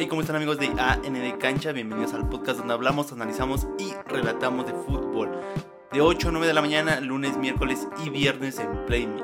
[0.00, 1.72] Hey, ¿cómo están amigos de AND Cancha?
[1.72, 5.30] Bienvenidos al podcast donde hablamos, analizamos y relatamos de fútbol.
[5.92, 9.22] De 8 a 9 de la mañana, lunes, miércoles y viernes en Play Me.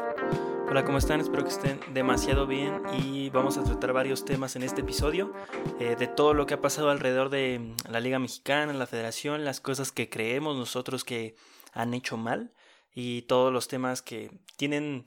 [0.68, 1.22] Hola, ¿cómo están?
[1.22, 5.32] Espero que estén demasiado bien y vamos a tratar varios temas en este episodio
[5.80, 9.46] eh, de todo lo que ha pasado alrededor de mm, la Liga Mexicana, la Federación,
[9.46, 11.36] las cosas que creemos nosotros que
[11.72, 12.52] han hecho mal
[12.94, 15.06] y todos los temas que tienen,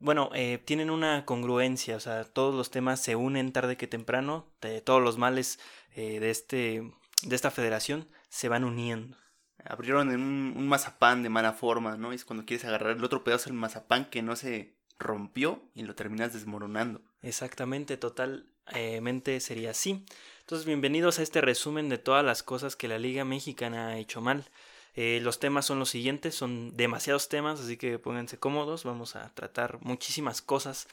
[0.00, 4.50] bueno, eh, tienen una congruencia, o sea, todos los temas se unen tarde que temprano,
[4.60, 5.60] de todos los males
[5.94, 6.90] eh, de, este,
[7.22, 9.16] de esta federación se van uniendo.
[9.62, 12.12] Abrieron en un, un mazapán de mala forma, ¿no?
[12.12, 15.94] Es cuando quieres agarrar el otro pedazo del mazapán que no se rompió y lo
[15.94, 17.02] terminas desmoronando.
[17.22, 20.06] Exactamente, totalmente sería así.
[20.40, 24.22] Entonces, bienvenidos a este resumen de todas las cosas que la Liga Mexicana ha hecho
[24.22, 24.46] mal.
[24.94, 29.32] Eh, los temas son los siguientes, son demasiados temas, así que pónganse cómodos, vamos a
[29.34, 30.88] tratar muchísimas cosas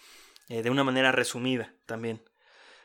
[0.50, 2.22] eh, de una manera resumida también.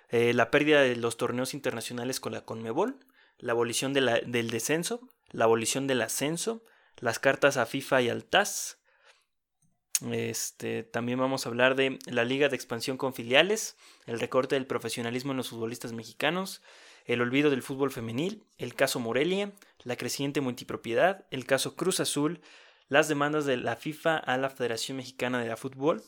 [0.09, 2.99] Eh, la pérdida de los torneos internacionales con la Conmebol,
[3.39, 6.63] la abolición del descenso, la abolición del ascenso,
[6.99, 8.79] las cartas a FIFA y al TAS,
[10.11, 14.67] este, también vamos a hablar de la liga de expansión con filiales, el recorte del
[14.67, 16.63] profesionalismo en los futbolistas mexicanos,
[17.07, 19.53] el olvido del fútbol femenil, el caso Morelia,
[19.85, 22.41] la creciente multipropiedad, el caso Cruz Azul,
[22.89, 26.03] las demandas de la FIFA a la Federación Mexicana de la Fútbol.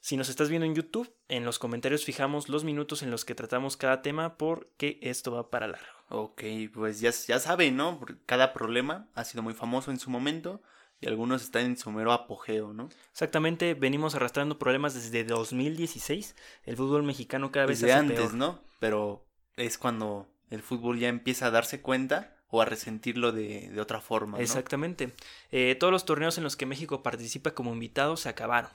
[0.00, 3.34] Si nos estás viendo en YouTube, en los comentarios fijamos los minutos en los que
[3.34, 5.86] tratamos cada tema porque esto va para largo.
[6.08, 8.00] Ok, pues ya, ya saben, ¿no?
[8.24, 10.62] Cada problema ha sido muy famoso en su momento
[11.00, 12.88] y algunos están en su mero apogeo, ¿no?
[13.12, 16.34] Exactamente, venimos arrastrando problemas desde 2016.
[16.64, 18.60] El fútbol mexicano cada vez desde antes, ¿no?
[18.80, 24.00] Pero es cuando el fútbol ya empieza a darse cuenta o a resentirlo de, otra
[24.00, 24.40] forma.
[24.40, 25.12] Exactamente.
[25.52, 28.70] Eh, todos los torneos en los que México participa como invitado se acabaron.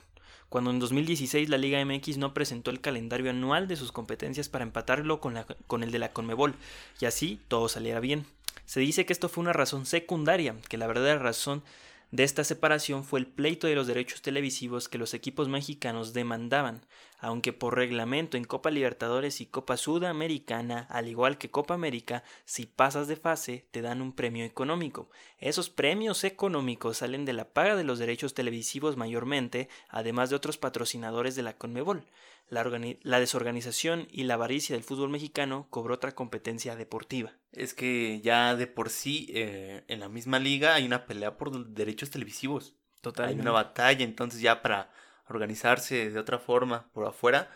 [0.48, 4.64] Cuando en 2016 la Liga MX no presentó el calendario anual de sus competencias para
[4.64, 6.54] empatarlo con, la, con el de la Conmebol,
[7.00, 8.26] y así todo saliera bien.
[8.64, 11.62] Se dice que esto fue una razón secundaria, que la verdadera razón
[12.12, 16.86] de esta separación fue el pleito de los derechos televisivos que los equipos mexicanos demandaban,
[17.18, 22.66] aunque por reglamento en Copa Libertadores y Copa Sudamericana, al igual que Copa América, si
[22.66, 25.10] pasas de fase te dan un premio económico.
[25.38, 30.58] Esos premios económicos salen de la paga de los derechos televisivos mayormente, además de otros
[30.58, 32.06] patrocinadores de la Conmebol.
[32.48, 32.64] La,
[33.02, 37.32] la, desorganización y la avaricia del fútbol mexicano cobró otra competencia deportiva.
[37.52, 41.66] Es que ya de por sí eh, en la misma liga hay una pelea por
[41.66, 42.76] derechos televisivos.
[43.00, 43.28] Total.
[43.28, 44.90] Hay una batalla, entonces ya para
[45.28, 47.50] organizarse de otra forma por afuera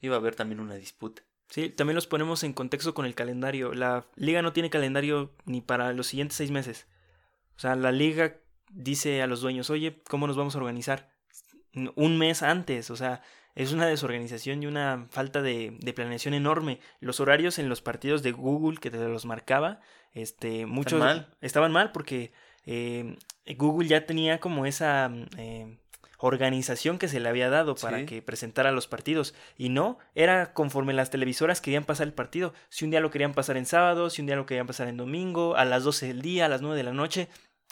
[0.00, 1.22] iba a haber también una disputa.
[1.48, 3.72] Sí, también los ponemos en contexto con el calendario.
[3.72, 6.86] La liga no tiene calendario ni para los siguientes seis meses.
[7.56, 8.36] O sea, la liga
[8.70, 11.10] dice a los dueños, oye, ¿cómo nos vamos a organizar?
[11.94, 13.22] Un mes antes, o sea,
[13.56, 16.78] es una desorganización y una falta de, de, planeación enorme.
[17.00, 19.80] Los horarios en los partidos de Google que te los marcaba,
[20.12, 21.34] este, muchos mal?
[21.40, 22.32] estaban mal porque
[22.66, 23.16] eh,
[23.56, 25.78] Google ya tenía como esa eh,
[26.18, 28.06] organización que se le había dado para sí.
[28.06, 29.34] que presentara los partidos.
[29.56, 32.52] Y no, era conforme las televisoras querían pasar el partido.
[32.68, 34.98] Si un día lo querían pasar en sábado, si un día lo querían pasar en
[34.98, 37.28] domingo, a las 12 del día, a las 9 de la noche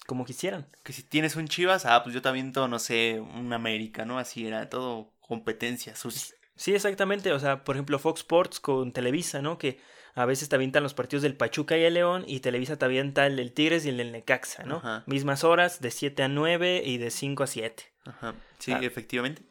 [0.06, 0.66] como quisieran.
[0.82, 4.18] Que si tienes un Chivas, ah, pues yo también todo, no sé, un América, ¿no?
[4.18, 5.96] Así era, todo competencia.
[5.96, 6.34] Sus...
[6.56, 7.32] Sí, exactamente.
[7.32, 9.58] O sea, por ejemplo, Fox Sports con Televisa, ¿no?
[9.58, 9.80] Que
[10.14, 13.26] a veces te avientan los partidos del Pachuca y el León y Televisa te avienta
[13.26, 14.76] el del Tigres y el del Necaxa, ¿no?
[14.76, 15.02] Ajá.
[15.06, 17.84] Mismas horas, de 7 a 9 y de 5 a 7.
[18.04, 18.34] Ajá.
[18.58, 19.42] Sí, ah, efectivamente.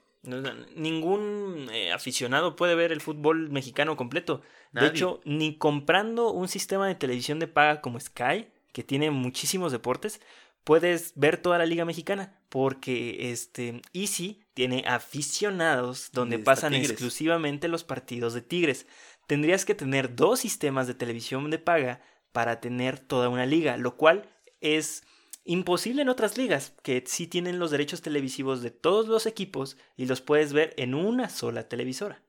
[0.75, 4.41] Ningún eh, aficionado puede ver el fútbol mexicano completo.
[4.71, 4.89] Nadie.
[4.89, 9.73] De hecho, ni comprando un sistema de televisión de paga como Sky, que tiene muchísimos
[9.73, 10.21] deportes,
[10.63, 17.83] puedes ver toda la liga mexicana porque este Easy tiene aficionados donde pasan exclusivamente los
[17.83, 18.85] partidos de Tigres.
[19.27, 23.95] Tendrías que tener dos sistemas de televisión de paga para tener toda una liga, lo
[23.95, 24.29] cual
[24.61, 25.03] es
[25.45, 30.05] imposible en otras ligas que sí tienen los derechos televisivos de todos los equipos y
[30.05, 32.21] los puedes ver en una sola televisora.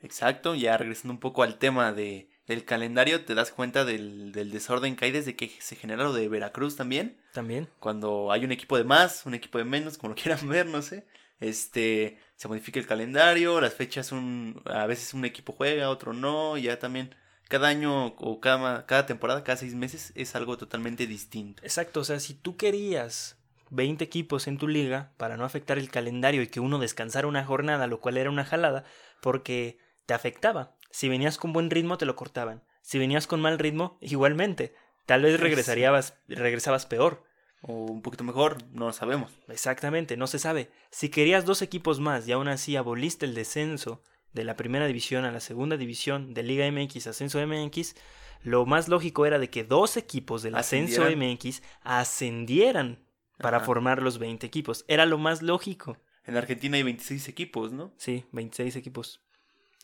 [0.00, 4.50] Exacto, ya regresando un poco al tema de del calendario te das cuenta del, del,
[4.50, 7.18] desorden que hay desde que se genera lo de Veracruz también.
[7.34, 7.68] También.
[7.78, 10.80] Cuando hay un equipo de más, un equipo de menos, como lo quieran ver, no
[10.80, 11.06] sé.
[11.40, 16.56] Este, se modifica el calendario, las fechas, un, a veces un equipo juega, otro no,
[16.56, 17.14] y ya también
[17.48, 21.62] cada año o cada, cada temporada, cada seis meses es algo totalmente distinto.
[21.62, 23.38] Exacto, o sea, si tú querías
[23.70, 27.44] 20 equipos en tu liga para no afectar el calendario y que uno descansara una
[27.44, 28.84] jornada, lo cual era una jalada,
[29.20, 30.76] porque te afectaba.
[30.90, 32.62] Si venías con buen ritmo, te lo cortaban.
[32.82, 34.74] Si venías con mal ritmo, igualmente.
[35.06, 37.24] Tal vez regresarías, regresabas peor.
[37.62, 39.32] O un poquito mejor, no lo sabemos.
[39.48, 40.70] Exactamente, no se sabe.
[40.90, 44.02] Si querías dos equipos más y aún así aboliste el descenso
[44.32, 47.96] de la primera división a la segunda división de Liga MX, Ascenso MX,
[48.42, 53.04] lo más lógico era de que dos equipos del Ascenso MX ascendieran
[53.38, 54.84] para formar los 20 equipos.
[54.88, 55.96] Era lo más lógico.
[56.24, 57.92] En Argentina hay 26 equipos, ¿no?
[57.96, 59.22] Sí, 26 equipos.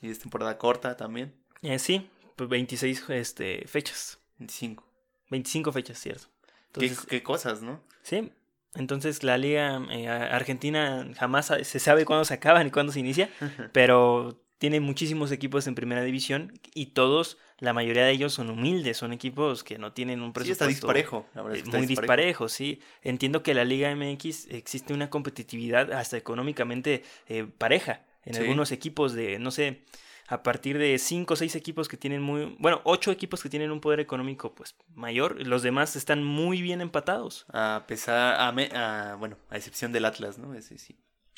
[0.00, 1.35] Y es temporada corta también.
[1.62, 4.19] Eh, sí, pues 26 este, fechas.
[4.38, 4.87] 25.
[5.31, 6.33] 25 fechas, cierto.
[6.81, 7.81] ¿Qué, cosas, ¿no?
[8.03, 8.32] Sí.
[8.75, 13.31] Entonces la liga eh, argentina jamás se sabe cuándo se acaba ni cuándo se inicia,
[13.73, 18.97] pero tiene muchísimos equipos en primera división y todos, la mayoría de ellos son humildes,
[18.97, 20.65] son equipos que no tienen un presupuesto.
[20.65, 21.26] Sí, está disparejo,
[21.67, 22.49] muy disparejo.
[22.49, 22.81] sí.
[23.03, 29.12] Entiendo que la Liga MX existe una competitividad hasta económicamente eh, pareja en algunos equipos
[29.12, 29.85] de, no sé,
[30.26, 33.71] a partir de cinco o seis equipos que tienen muy, bueno, ocho equipos que tienen
[33.71, 37.44] un poder económico pues mayor, los demás están muy bien empatados.
[37.53, 40.55] A pesar, a, bueno, a excepción del Atlas, ¿no?
[40.55, 40.97] Ese sí.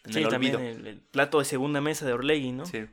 [0.08, 2.66] sí, también el, plato de segunda mesa de Orlegui, ¿no?
[2.66, 2.86] Sí.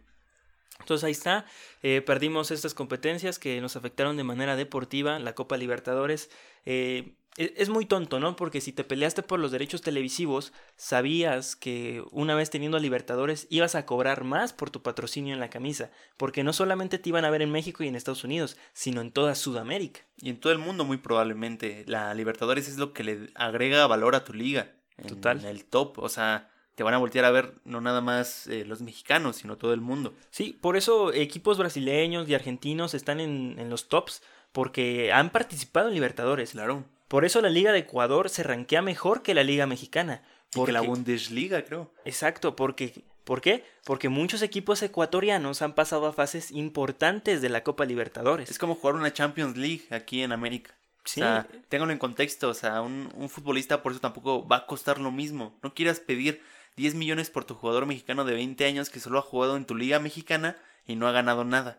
[0.80, 1.46] Entonces ahí está,
[1.84, 6.30] eh, perdimos estas competencias que nos afectaron de manera deportiva, la Copa Libertadores.
[6.66, 8.36] Eh, es muy tonto, ¿no?
[8.36, 13.48] Porque si te peleaste por los derechos televisivos, sabías que una vez teniendo a Libertadores
[13.50, 17.26] ibas a cobrar más por tu patrocinio en la camisa, porque no solamente te iban
[17.26, 20.02] a ver en México y en Estados Unidos, sino en toda Sudamérica.
[20.18, 21.84] Y en todo el mundo muy probablemente.
[21.88, 24.72] La Libertadores es lo que le agrega valor a tu liga.
[25.08, 25.40] Total.
[25.40, 28.64] En el top, o sea, te van a voltear a ver no nada más eh,
[28.64, 30.14] los mexicanos, sino todo el mundo.
[30.30, 34.22] Sí, por eso equipos brasileños y argentinos están en, en los tops,
[34.52, 36.52] porque han participado en Libertadores.
[36.52, 36.86] Claro.
[37.14, 40.24] Por eso la Liga de Ecuador se rankea mejor que la Liga Mexicana.
[40.52, 41.94] Porque la Bundesliga, creo.
[42.06, 43.64] Exacto, porque ¿por qué?
[43.86, 48.50] Porque muchos equipos ecuatorianos han pasado a fases importantes de la Copa Libertadores.
[48.50, 50.74] Es como jugar una Champions League aquí en América.
[51.06, 51.22] Sí.
[51.22, 54.66] O sea, ténganlo en contexto, o sea, un, un futbolista por eso tampoco va a
[54.66, 55.56] costar lo mismo.
[55.62, 56.42] No quieras pedir
[56.78, 59.76] 10 millones por tu jugador mexicano de 20 años que solo ha jugado en tu
[59.76, 60.58] liga mexicana
[60.88, 61.78] y no ha ganado nada.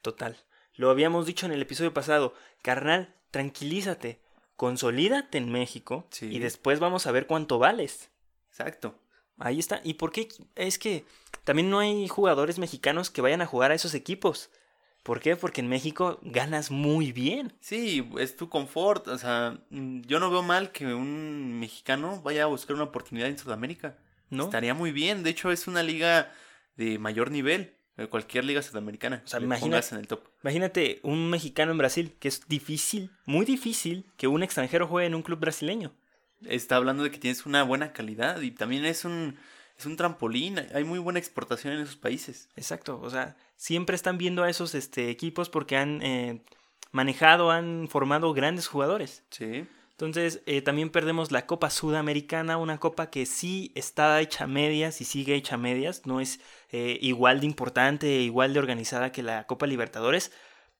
[0.00, 0.38] Total.
[0.74, 2.32] Lo habíamos dicho en el episodio pasado.
[2.62, 4.20] Carnal, tranquilízate
[4.60, 8.10] consolídate en México y después vamos a ver cuánto vales.
[8.50, 8.94] Exacto.
[9.38, 9.80] Ahí está.
[9.84, 10.28] ¿Y por qué?
[10.54, 11.06] Es que
[11.44, 14.50] también no hay jugadores mexicanos que vayan a jugar a esos equipos.
[15.02, 15.34] ¿Por qué?
[15.34, 17.54] Porque en México ganas muy bien.
[17.60, 19.08] Sí, es tu confort.
[19.08, 23.30] O sea, mm, yo no veo mal que un mexicano vaya a buscar una oportunidad
[23.30, 23.96] en Sudamérica.
[24.28, 24.44] ¿No?
[24.44, 25.22] Estaría muy bien.
[25.22, 26.30] De hecho, es una liga
[26.76, 27.72] de mayor nivel
[28.08, 29.22] cualquier liga sudamericana.
[29.24, 30.20] O sea, imagínate, en el top.
[30.42, 35.14] imagínate un mexicano en Brasil, que es difícil, muy difícil, que un extranjero juegue en
[35.14, 35.92] un club brasileño.
[36.46, 39.36] Está hablando de que tienes una buena calidad y también es un,
[39.78, 40.58] es un trampolín.
[40.74, 42.48] Hay muy buena exportación en esos países.
[42.56, 42.98] Exacto.
[43.02, 46.40] O sea, siempre están viendo a esos este, equipos porque han eh,
[46.92, 49.22] manejado, han formado grandes jugadores.
[49.30, 49.66] Sí.
[49.92, 55.02] Entonces, eh, también perdemos la Copa Sudamericana, una copa que sí está hecha a medias
[55.02, 56.40] y sigue hecha a medias, no es
[56.72, 60.32] eh, igual de importante, igual de organizada que la Copa Libertadores,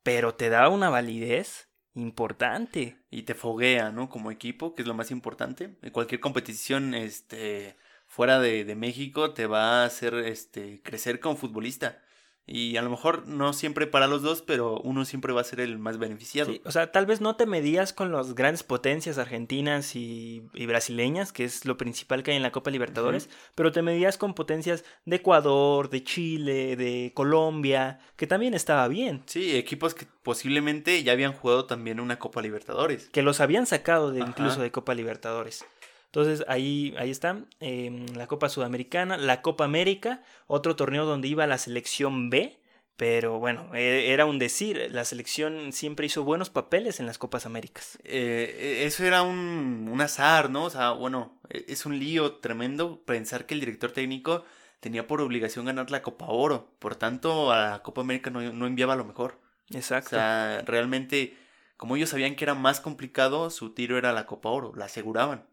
[0.02, 2.98] pero te da una validez importante.
[3.10, 4.08] Y te foguea, ¿no?
[4.08, 5.76] Como equipo, que es lo más importante.
[5.92, 7.76] Cualquier competición este,
[8.06, 12.02] fuera de, de México te va a hacer este, crecer como futbolista.
[12.46, 15.60] Y a lo mejor no siempre para los dos, pero uno siempre va a ser
[15.60, 16.52] el más beneficiado.
[16.64, 21.44] o sea, tal vez no te medías con las grandes potencias argentinas y, brasileñas, que
[21.44, 25.16] es lo principal que hay en la Copa Libertadores, pero te medías con potencias de
[25.16, 29.22] Ecuador, de Chile, de Colombia, que también estaba bien.
[29.26, 33.08] Sí, equipos que posiblemente ya habían jugado también una Copa Libertadores.
[33.10, 35.64] Que los habían sacado de, incluso de Copa Libertadores.
[36.10, 41.46] Entonces ahí, ahí está em, la Copa Sudamericana, la Copa América, otro torneo donde iba
[41.46, 42.58] la selección B,
[42.96, 47.46] pero bueno, e, era un decir, la selección siempre hizo buenos papeles en las Copas
[47.46, 47.96] Américas.
[48.02, 50.64] Eh, e, eso era un, un, azar, ¿no?
[50.64, 54.44] O sea, bueno, e, es un lío tremendo pensar que el director técnico
[54.80, 58.66] tenía por obligación ganar la Copa Oro, por tanto a la Copa América no, no
[58.66, 59.38] enviaba lo mejor.
[59.72, 60.16] Exacto.
[60.16, 61.36] O sea, realmente,
[61.76, 65.44] como ellos sabían que era más complicado, su tiro era la Copa Oro, la aseguraban.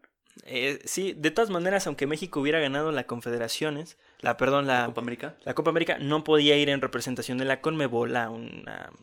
[0.44, 5.00] Eh, sí, de todas maneras, aunque México hubiera ganado la Confederaciones, la, perdón, la, Copa
[5.00, 5.36] América.
[5.44, 8.30] La Copa América no podía ir en representación de la Conmebol a,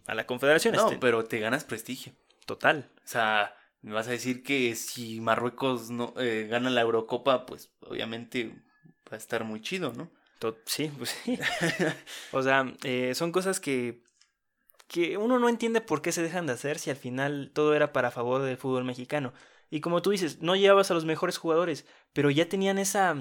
[0.07, 0.75] a la Confederación.
[0.75, 2.13] No, pero te ganas prestigio.
[2.45, 2.89] Total.
[2.97, 7.71] O sea, me vas a decir que si Marruecos no eh, gana la Eurocopa, pues
[7.81, 8.51] obviamente
[9.07, 10.09] va a estar muy chido, ¿no?
[10.65, 11.39] sí, pues sí.
[12.31, 14.03] o sea, eh, son cosas que,
[14.87, 17.93] que uno no entiende por qué se dejan de hacer si al final todo era
[17.93, 19.33] para favor del fútbol mexicano.
[19.69, 23.15] Y como tú dices, no llevabas a los mejores jugadores, pero ya tenían esa,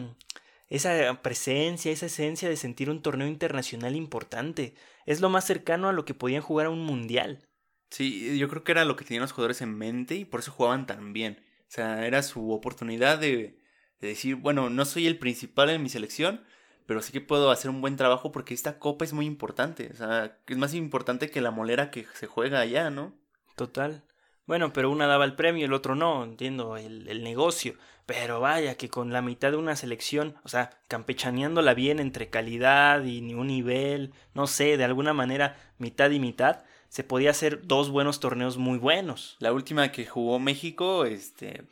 [0.69, 4.75] esa presencia, esa esencia de sentir un torneo internacional importante.
[5.07, 7.49] Es lo más cercano a lo que podían jugar a un mundial.
[7.91, 10.53] Sí, yo creo que era lo que tenían los jugadores en mente y por eso
[10.53, 11.43] jugaban tan bien.
[11.61, 13.61] O sea, era su oportunidad de,
[14.01, 16.45] de decir, bueno, no soy el principal en mi selección,
[16.87, 19.91] pero sí que puedo hacer un buen trabajo porque esta copa es muy importante.
[19.93, 23.17] O sea, es más importante que la molera que se juega allá, ¿no?
[23.57, 24.05] Total.
[24.47, 27.75] Bueno, pero una daba el premio, el otro no, entiendo, el, el, negocio.
[28.05, 33.03] Pero vaya, que con la mitad de una selección, o sea, campechaneándola bien entre calidad
[33.05, 37.91] y un nivel, no sé, de alguna manera, mitad y mitad, se podía hacer dos
[37.91, 39.37] buenos torneos muy buenos.
[39.41, 41.65] La última que jugó México, este,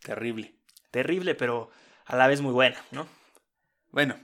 [0.00, 0.54] terrible.
[0.90, 1.70] Terrible, pero
[2.06, 3.06] a la vez muy buena, ¿no?
[3.90, 4.16] Bueno,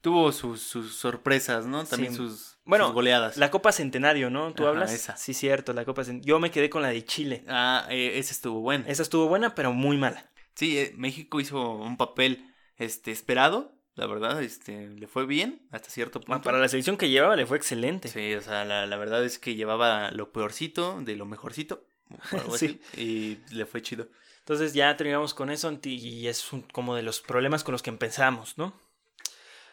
[0.00, 1.84] tuvo sus, sus sorpresas, ¿no?
[1.84, 3.36] También sus, bueno, goleadas.
[3.36, 4.52] La Copa Centenario, ¿no?
[4.54, 4.92] ¿Tú hablas?
[4.92, 5.16] Esa.
[5.16, 6.36] Sí, cierto, la Copa Centenario.
[6.36, 7.44] Yo me quedé con la de Chile.
[7.48, 8.88] Ah, eh, esa estuvo buena.
[8.88, 10.30] Esa estuvo buena, pero muy mala.
[10.54, 15.90] Sí, eh, México hizo un papel este, esperado, la verdad, este, le fue bien hasta
[15.90, 16.42] cierto punto.
[16.42, 18.08] para la selección que llevaba le fue excelente.
[18.08, 21.84] Sí, o sea, la, la verdad es que llevaba lo peorcito de lo mejorcito.
[22.56, 22.80] sí.
[22.96, 24.08] y le fue chido.
[24.40, 28.58] Entonces ya terminamos con eso y es como de los problemas con los que empezamos,
[28.58, 28.74] ¿no?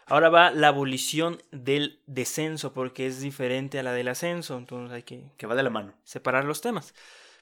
[0.10, 5.04] Ahora va la abolición del descenso, porque es diferente a la del ascenso, entonces hay
[5.04, 5.32] que...
[5.38, 5.94] Que va de la mano.
[6.04, 6.96] Separar los temas.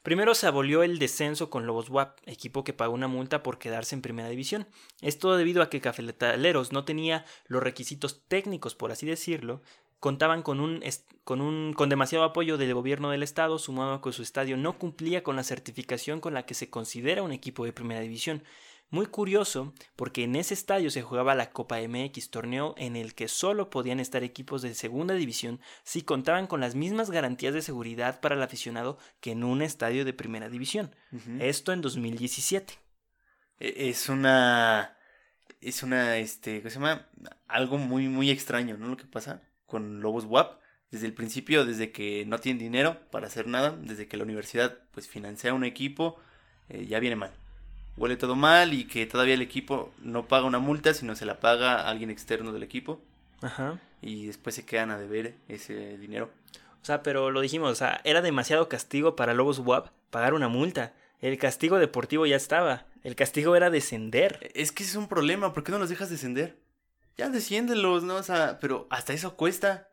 [0.03, 3.95] Primero se abolió el descenso con Lobos WAP, equipo que pagó una multa por quedarse
[3.95, 4.67] en primera división.
[5.01, 9.61] Esto debido a que Cafetaleros no tenía los requisitos técnicos, por así decirlo,
[9.99, 10.83] contaban con un,
[11.23, 14.77] con un con demasiado apoyo del gobierno del estado, sumado a que su estadio no
[14.77, 18.43] cumplía con la certificación con la que se considera un equipo de primera división.
[18.89, 23.27] Muy curioso, porque en ese estadio se jugaba la Copa MX, torneo en el que
[23.27, 28.21] solo podían estar equipos de segunda división si contaban con las mismas garantías de seguridad
[28.21, 30.95] para el aficionado que en un estadio de primera división.
[31.39, 32.75] Esto en 2017.
[33.59, 34.97] E, es una.
[35.59, 36.17] Es una.
[36.17, 36.59] Este.
[36.61, 37.09] ¿Cómo se llama?
[37.47, 38.87] Algo muy, muy extraño, ¿no?
[38.87, 40.61] Lo que pasa con Lobos WAP.
[40.91, 44.79] Desde el principio, desde que no tienen dinero para hacer nada, desde que la universidad
[44.91, 46.17] pues financia un equipo,
[46.69, 47.33] eh, ya viene mal
[47.97, 51.39] huele todo mal y que todavía el equipo no paga una multa, sino se la
[51.39, 53.01] paga a alguien externo del equipo.
[53.41, 53.79] Ajá.
[54.01, 56.31] Y después se quedan a deber ese dinero.
[56.81, 60.47] O sea, pero lo dijimos, o sea, era demasiado castigo para Lobos WAP pagar una
[60.47, 60.93] multa.
[61.19, 62.85] El castigo deportivo ya estaba.
[63.03, 64.51] El castigo era descender.
[64.53, 65.53] Es que ese es un problema.
[65.53, 66.57] ¿Por qué no los dejas descender?
[67.17, 68.15] Ya desciéndelos, ¿no?
[68.15, 69.89] O sea, pero hasta eso cuesta.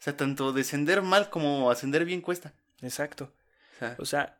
[0.00, 2.52] O sea, tanto descender mal como ascender bien cuesta.
[2.82, 3.32] Exacto.
[3.76, 4.38] O sea, o sea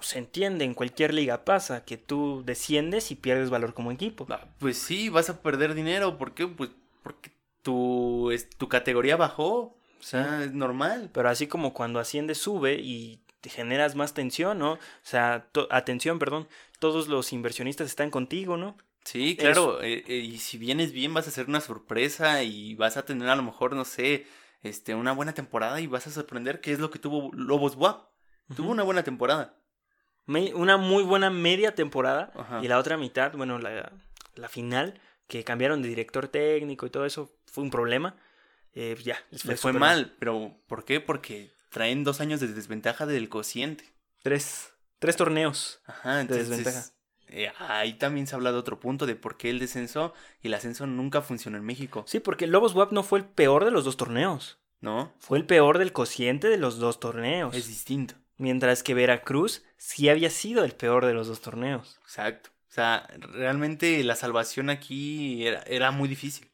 [0.00, 4.26] se entiende, en cualquier liga pasa que tú desciendes y pierdes valor como equipo.
[4.30, 6.18] Ah, pues sí, vas a perder dinero.
[6.18, 6.46] ¿Por qué?
[6.46, 6.70] Pues
[7.02, 7.30] porque
[7.62, 9.76] tu, tu categoría bajó.
[9.98, 11.10] O sea, es normal.
[11.12, 14.72] Pero así como cuando asciendes, sube y te generas más tensión, ¿no?
[14.72, 16.48] O sea, atención, perdón.
[16.78, 18.76] Todos los inversionistas están contigo, ¿no?
[19.04, 19.82] Sí, claro.
[19.82, 23.28] Eh, eh, y si vienes bien, vas a hacer una sorpresa y vas a tener
[23.28, 24.26] a lo mejor, no sé,
[24.62, 28.08] este, una buena temporada y vas a sorprender qué es lo que tuvo Lobos WAP.
[28.54, 29.56] Tuvo una buena temporada
[30.26, 33.92] una muy buena media temporada y la otra mitad, bueno, la,
[34.34, 38.16] la, final, que cambiaron de director técnico y todo eso, fue un problema.
[38.74, 41.00] Eh, ya, les fue, mal, pero ¿por qué?
[41.00, 43.84] Porque traen dos años de desventaja del cociente.
[44.22, 46.84] Tres, tres torneos Ajá, de desventaja.
[47.28, 50.54] Eh, ahí también se habla de otro punto, de por qué el descenso y el
[50.54, 52.04] ascenso nunca funcionó en México.
[52.06, 54.58] Sí, porque Lobos WAP no fue el peor de los dos torneos.
[54.80, 55.12] ¿No?
[55.18, 57.54] Fue el peor del cociente de los dos torneos.
[57.56, 58.14] Es distinto.
[58.38, 61.98] Mientras que Veracruz sí había sido el peor de los dos torneos.
[62.02, 62.50] Exacto.
[62.68, 66.50] O sea, realmente la salvación aquí era, era muy difícil.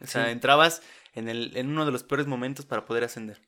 [0.00, 0.82] O sea, entrabas
[1.14, 3.40] en, el, en uno de los peores momentos para poder ascender.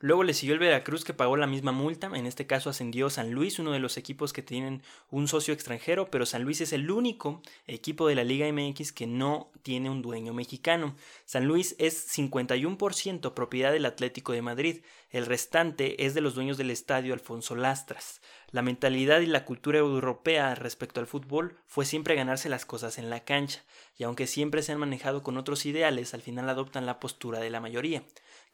[0.00, 3.30] Luego le siguió el Veracruz que pagó la misma multa, en este caso ascendió San
[3.30, 6.90] Luis, uno de los equipos que tienen un socio extranjero, pero San Luis es el
[6.90, 10.94] único equipo de la Liga MX que no tiene un dueño mexicano.
[11.24, 16.58] San Luis es 51% propiedad del Atlético de Madrid, el restante es de los dueños
[16.58, 18.20] del estadio Alfonso Lastras.
[18.50, 23.10] La mentalidad y la cultura europea respecto al fútbol fue siempre ganarse las cosas en
[23.10, 23.62] la cancha,
[23.96, 27.50] y aunque siempre se han manejado con otros ideales, al final adoptan la postura de
[27.50, 28.02] la mayoría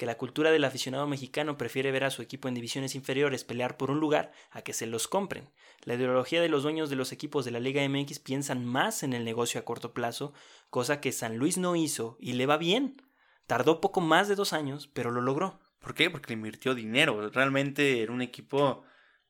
[0.00, 3.76] que la cultura del aficionado mexicano prefiere ver a su equipo en divisiones inferiores pelear
[3.76, 5.50] por un lugar a que se los compren.
[5.85, 9.12] La ideología de los dueños de los equipos de la Liga MX piensan más en
[9.12, 10.33] el negocio a corto plazo,
[10.71, 13.02] cosa que San Luis no hizo y le va bien.
[13.47, 15.61] Tardó poco más de dos años, pero lo logró.
[15.80, 16.09] ¿Por qué?
[16.09, 17.28] Porque le invirtió dinero.
[17.28, 18.83] Realmente era un equipo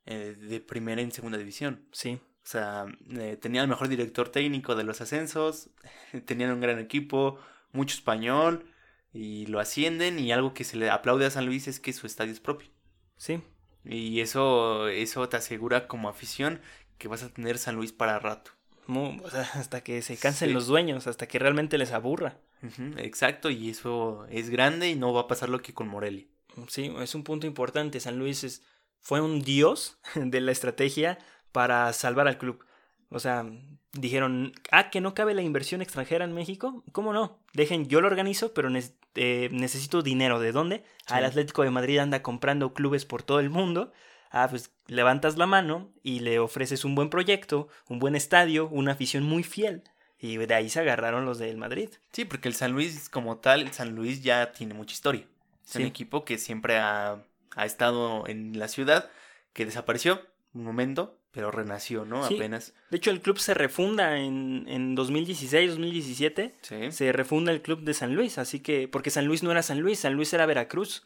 [0.06, 1.88] eh, de primera en segunda división.
[1.90, 2.20] Sí.
[2.44, 2.86] O sea,
[3.18, 5.70] eh, tenía el mejor director técnico de los ascensos,
[6.26, 7.40] tenían un gran equipo,
[7.72, 8.69] mucho español
[9.12, 12.06] y lo ascienden y algo que se le aplaude a San Luis es que su
[12.06, 12.68] estadio es propio.
[13.16, 13.42] Sí.
[13.84, 16.60] Y eso, eso te asegura como afición
[16.98, 18.52] que vas a tener San Luis para rato.
[19.54, 22.38] hasta que se cansen los dueños, hasta que realmente les aburra.
[22.96, 26.26] exacto, y eso es grande y no va a pasar lo que con Morelia.
[26.68, 28.00] Sí, es un punto importante.
[28.00, 28.62] San Luis es,
[28.98, 31.18] fue un dios de la estrategia
[31.52, 32.64] para salvar al club.
[33.10, 33.44] O sea,
[33.92, 36.84] dijeron, ah, que no cabe la inversión extranjera en México.
[36.92, 37.38] ¿Cómo no?
[37.52, 38.70] Dejen, yo lo organizo, pero
[39.16, 40.38] eh, necesito dinero.
[40.38, 40.84] ¿De dónde?
[41.06, 43.92] Al Atlético de Madrid anda comprando clubes por todo el mundo.
[44.30, 48.92] Ah, pues levantas la mano y le ofreces un buen proyecto, un buen estadio, una
[48.92, 49.82] afición muy fiel.
[50.20, 51.88] Y de ahí se agarraron los del Madrid.
[52.12, 55.26] Sí, porque el San Luis como tal, el San Luis ya tiene mucha historia.
[55.66, 57.24] Es un equipo que siempre ha,
[57.56, 59.10] ha estado en la ciudad,
[59.52, 60.20] que desapareció
[60.52, 62.24] un momento, pero renació, ¿no?
[62.24, 62.74] Apenas.
[62.90, 66.54] De hecho, el club se refunda en, en 2016, 2017.
[66.62, 66.92] Sí.
[66.92, 69.80] Se refunda el club de San Luis, así que, porque San Luis no era San
[69.80, 71.04] Luis, San Luis era Veracruz.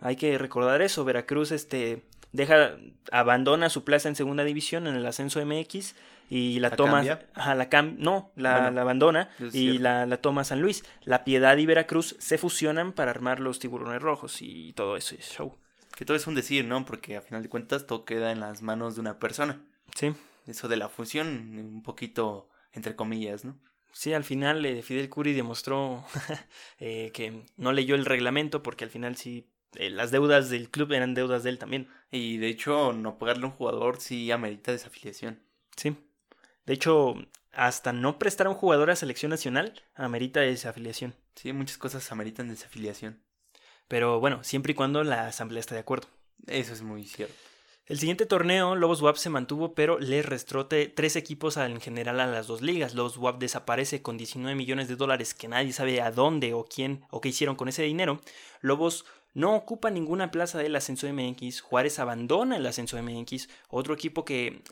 [0.00, 1.04] Hay que recordar eso.
[1.04, 2.76] Veracruz, este, deja,
[3.10, 5.96] abandona su plaza en segunda división en el ascenso MX
[6.30, 10.84] y la, toma, la cam, no, la, abandona y la, la, toma San Luis.
[11.02, 15.32] La Piedad y Veracruz se fusionan para armar los tiburones rojos y todo eso es
[15.32, 15.56] show.
[15.96, 16.84] Que todo es un decir, ¿no?
[16.84, 19.60] Porque a final de cuentas todo queda en las manos de una persona.
[19.94, 20.14] Sí.
[20.46, 23.58] Eso de la fusión, un poquito entre comillas, ¿no?
[23.92, 26.04] Sí, al final eh, Fidel Curi demostró
[26.78, 30.92] eh, que no leyó el reglamento porque al final sí, eh, las deudas del club
[30.92, 31.88] eran deudas de él también.
[32.10, 35.40] Y de hecho, no pagarle a un jugador sí amerita desafiliación.
[35.76, 35.96] Sí.
[36.66, 37.14] De hecho,
[37.52, 41.14] hasta no prestar a un jugador a selección nacional amerita desafiliación.
[41.34, 43.22] Sí, muchas cosas ameritan desafiliación.
[43.88, 46.08] Pero bueno, siempre y cuando la asamblea esté de acuerdo.
[46.46, 47.34] Eso es muy cierto.
[47.86, 52.26] El siguiente torneo, Lobos WAP se mantuvo, pero le restó tres equipos en general a
[52.26, 52.94] las dos ligas.
[52.94, 57.04] Lobos WAP desaparece con 19 millones de dólares que nadie sabe a dónde o quién
[57.10, 58.20] o qué hicieron con ese dinero.
[58.60, 61.60] Lobos no ocupa ninguna plaza del ascenso MX.
[61.60, 63.48] Juárez abandona el ascenso MX.
[63.68, 64.62] Otro equipo que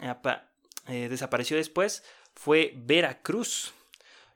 [0.88, 2.02] eh, desapareció después
[2.34, 3.74] fue Veracruz.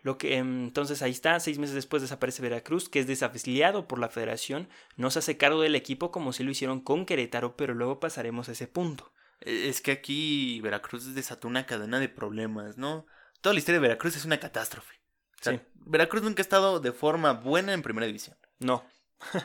[0.02, 4.08] Lo que entonces ahí está, seis meses después desaparece Veracruz, que es desafiliado por la
[4.08, 7.98] federación, no se hace cargo del equipo como si lo hicieron con Querétaro, pero luego
[7.98, 9.12] pasaremos a ese punto.
[9.40, 13.06] E, es que aquí Veracruz desató una cadena de problemas, ¿no?
[13.40, 14.94] Toda la historia de Veracruz es una catástrofe.
[15.40, 15.60] sí.
[15.90, 18.36] Veracruz nunca ha estado de forma buena en primera división.
[18.58, 18.84] No.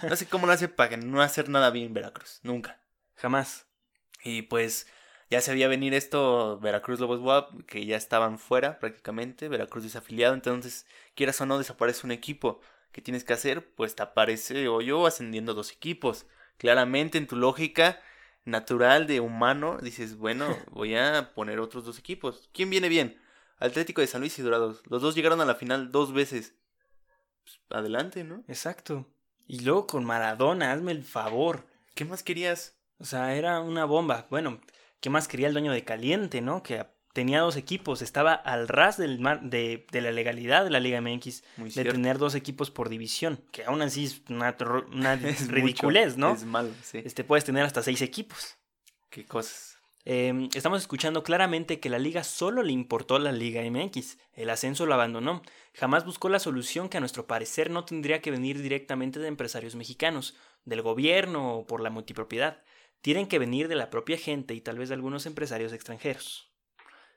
[0.08, 2.80] no sé cómo lo hace para no hacer nada bien Veracruz, nunca.
[3.16, 3.66] Jamás.
[4.24, 4.88] Y pues
[5.34, 10.36] ya se veía venir esto, Veracruz Lobos WAP, que ya estaban fuera prácticamente, Veracruz desafiliado,
[10.36, 12.62] entonces quieras o no desaparece un equipo.
[12.92, 13.74] ¿Qué tienes que hacer?
[13.74, 16.28] Pues te aparece yo ascendiendo dos equipos.
[16.60, 18.00] Claramente en tu lógica
[18.46, 22.48] natural de humano dices, bueno, voy a poner otros dos equipos.
[22.54, 23.20] ¿Quién viene bien?
[23.58, 24.84] Atlético de San Luis y Dorados.
[24.86, 26.54] Los dos llegaron a la final dos veces.
[27.44, 28.44] Pues, adelante, ¿no?
[28.48, 29.08] Exacto.
[29.48, 31.66] Y luego con Maradona, hazme el favor.
[31.96, 32.78] ¿Qué más querías?
[33.00, 34.28] O sea, era una bomba.
[34.30, 34.62] Bueno,
[35.04, 36.64] ¿Qué más quería el dueño de Caliente, no?
[36.64, 41.02] Que tenía dos equipos, estaba al ras del mar, de, la legalidad de la Liga
[41.02, 44.56] MX de tener dos equipos por división, que aún así es una,
[44.94, 45.16] una
[45.50, 46.36] ridiculez, ¿no?
[46.36, 47.02] Es malo, sí.
[47.04, 48.56] Este, puedes tener hasta seis equipos.
[49.10, 49.78] Qué cosas.
[50.06, 54.86] Em, estamos escuchando claramente que la liga solo le importó la Liga MX, el ascenso
[54.86, 55.42] lo abandonó,
[55.74, 59.76] jamás buscó la solución que a nuestro parecer no tendría que venir directamente de empresarios
[59.76, 62.64] mexicanos, del gobierno o por la multipropiedad
[63.04, 66.50] tienen que venir de la propia gente y tal vez de algunos empresarios extranjeros.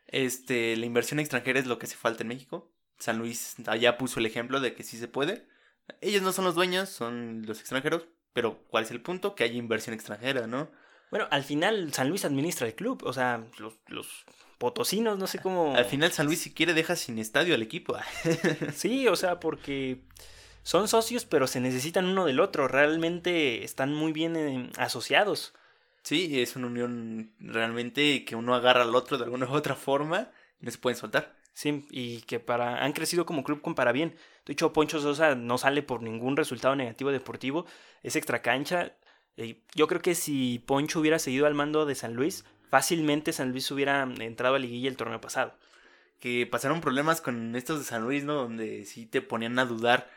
[0.08, 2.74] Este, la inversión extranjera es lo que hace falta en México.
[2.98, 5.46] San Luis allá puso el ejemplo de que sí se puede.
[6.00, 9.36] Ellos no son los dueños, son los extranjeros, pero ¿cuál es el punto?
[9.36, 10.68] Que haya inversión extranjera, ¿no?
[11.12, 14.24] Bueno, al final San Luis administra el club, o sea, los, los
[14.58, 15.76] potosinos, no sé cómo...
[15.76, 17.96] Al final San Luis si quiere deja sin estadio al equipo.
[18.74, 20.00] sí, o sea, porque
[20.64, 25.54] son socios, pero se necesitan uno del otro, realmente están muy bien eh, asociados.
[26.06, 30.30] Sí, es una unión realmente que uno agarra al otro de alguna u otra forma
[30.60, 31.34] y no se pueden soltar.
[31.52, 34.14] Sí, y que para han crecido como club con para bien.
[34.44, 37.66] De hecho, Poncho Sosa no sale por ningún resultado negativo deportivo,
[38.04, 38.92] es extra cancha.
[39.74, 43.68] Yo creo que si Poncho hubiera seguido al mando de San Luis, fácilmente San Luis
[43.72, 45.58] hubiera entrado a liguilla el torneo pasado.
[46.20, 48.34] Que pasaron problemas con estos de San Luis, ¿no?
[48.34, 50.08] Donde sí te ponían a dudar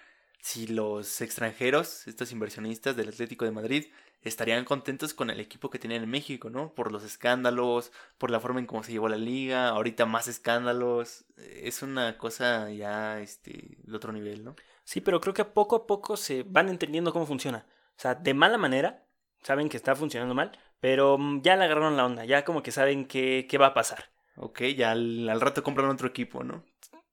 [0.41, 3.85] si los extranjeros, estos inversionistas del Atlético de Madrid,
[4.21, 6.73] estarían contentos con el equipo que tenían en México, ¿no?
[6.73, 11.25] Por los escándalos, por la forma en cómo se llevó la liga, ahorita más escándalos,
[11.37, 14.55] es una cosa ya este de otro nivel, ¿no?
[14.83, 17.65] Sí, pero creo que poco a poco se van entendiendo cómo funciona.
[17.97, 19.05] O sea, de mala manera,
[19.43, 22.71] saben que está funcionando mal, pero mm, ya le agarraron la onda, ya como que
[22.71, 24.09] saben qué, qué va a pasar.
[24.35, 26.63] Ok, ya al, rato compran otro equipo, ¿no?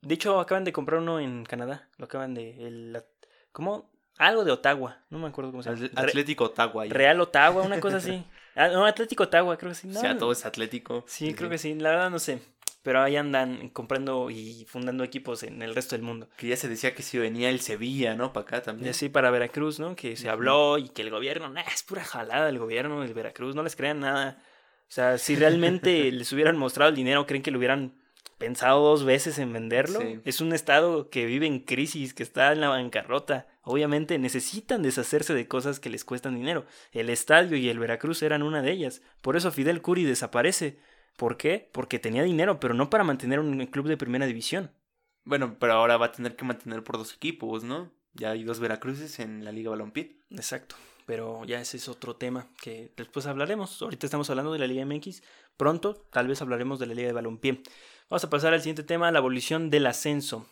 [0.01, 1.89] De hecho, acaban de comprar uno en Canadá.
[1.99, 2.67] Lo acaban de.
[2.67, 3.03] El,
[3.57, 3.90] ¿Cómo?
[4.19, 5.88] Algo de Ottawa, no me acuerdo cómo se llama.
[5.95, 6.85] Atlético Ottawa.
[6.90, 8.23] Real Ottawa, una cosa así.
[8.59, 9.90] Ah, no, Atlético Ottawa, creo que sí.
[9.90, 11.05] o sea, todo es Atlético.
[11.07, 11.75] Sí, creo que sí.
[11.75, 12.40] La verdad no sé.
[12.83, 16.31] Pero ahí andan comprando y fundando equipos en el resto del mundo.
[16.38, 18.33] Que ya se decía que si venía el Sevilla, ¿no?
[18.33, 18.95] Para acá también.
[18.95, 19.95] Sí, para Veracruz, ¿no?
[19.95, 23.55] Que se habló y que el gobierno, nah, es pura jalada del gobierno del Veracruz,
[23.55, 24.38] no les crean nada.
[24.88, 27.92] O sea, si realmente les hubieran mostrado el dinero, ¿creen que lo hubieran
[28.38, 30.01] pensado dos veces en venderlo.
[30.01, 30.20] Sí.
[30.25, 33.46] Es un estado que vive en crisis, que está en la bancarrota.
[33.62, 36.66] Obviamente necesitan deshacerse de cosas que les cuestan dinero.
[36.92, 39.03] El estadio y el Veracruz eran una de ellas.
[39.22, 40.79] Por eso Fidel Curi desaparece.
[41.16, 41.70] ¿Por qué?
[41.72, 44.70] Porque tenía dinero, pero no para mantener un club de primera división.
[45.25, 47.90] Bueno, pero ahora va a tener que mantener por dos equipos, ¿no?
[48.12, 50.20] Ya hay dos Veracruces en la Liga Balompié.
[50.31, 50.77] Exacto.
[51.05, 53.81] Pero ya ese es otro tema que después hablaremos.
[53.83, 55.22] Ahorita estamos hablando de la Liga MX.
[55.57, 57.62] Pronto tal vez hablaremos de la Liga de Balompié.
[58.09, 60.47] Vamos a pasar al siguiente tema, la abolición del ascenso.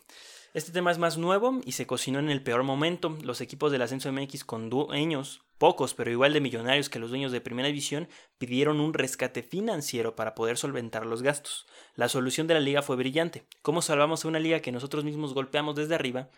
[0.54, 3.16] Este tema es más nuevo y se cocinó en el peor momento.
[3.22, 7.30] Los equipos del ascenso MX con dueños, pocos pero igual de millonarios que los dueños
[7.30, 11.66] de primera división, pidieron un rescate financiero para poder solventar los gastos.
[11.94, 13.46] La solución de la liga fue brillante.
[13.62, 16.30] ¿Cómo salvamos a una liga que nosotros mismos golpeamos desde arriba?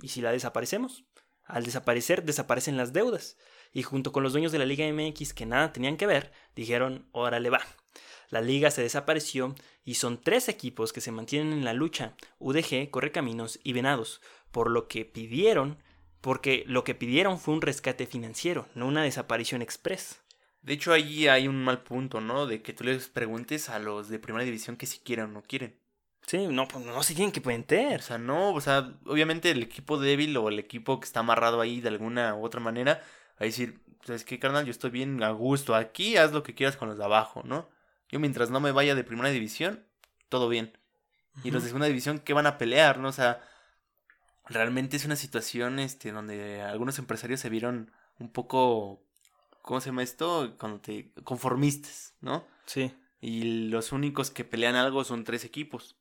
[0.00, 1.04] ¿Y si la desaparecemos?
[1.44, 3.36] Al desaparecer, desaparecen las deudas.
[3.74, 7.06] Y junto con los dueños de la Liga MX que nada tenían que ver, dijeron,
[7.12, 7.60] órale va.
[8.30, 12.90] La liga se desapareció y son tres equipos que se mantienen en la lucha, UDG,
[12.90, 15.78] Correcaminos y Venados, por lo que pidieron,
[16.20, 20.20] porque lo que pidieron fue un rescate financiero, no una desaparición express.
[20.62, 22.46] De hecho, ahí hay un mal punto, ¿no?
[22.46, 25.42] De que tú les preguntes a los de primera división que si quieren o no
[25.42, 25.78] quieren.
[26.26, 28.00] Sí, no, pues no se tienen que O meter.
[28.02, 31.80] sea, no, o sea, obviamente el equipo débil o el equipo que está amarrado ahí
[31.82, 34.64] de alguna u otra manera, va a decir, ¿sabes qué, carnal?
[34.64, 37.68] Yo estoy bien a gusto aquí, haz lo que quieras con los de abajo, ¿no?
[38.10, 39.84] Yo mientras no me vaya de primera división,
[40.28, 40.76] todo bien.
[41.42, 43.08] Y los de segunda división, ¿qué van a pelear, no?
[43.08, 43.40] O sea,
[44.46, 49.02] realmente es una situación este, donde algunos empresarios se vieron un poco,
[49.62, 50.54] ¿cómo se llama esto?
[50.58, 52.46] Cuando te conformistas, ¿no?
[52.66, 52.94] Sí.
[53.20, 55.96] Y los únicos que pelean algo son tres equipos.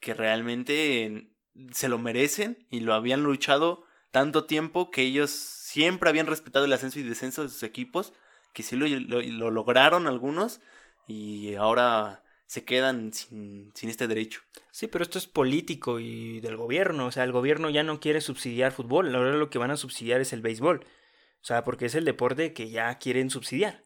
[0.00, 1.30] Que realmente
[1.72, 6.72] se lo merecen y lo habían luchado tanto tiempo que ellos siempre habían respetado el
[6.72, 8.12] ascenso y descenso de sus equipos.
[8.52, 10.60] Que sí lo, lo- lo lograron algunos
[11.06, 14.40] y ahora se quedan sin, sin este derecho.
[14.70, 17.06] Sí, pero esto es político y del gobierno.
[17.06, 19.14] O sea, el gobierno ya no quiere subsidiar fútbol.
[19.14, 20.84] Ahora lo que van a subsidiar es el béisbol.
[20.84, 23.84] O sea, porque es el deporte que ya quieren subsidiar.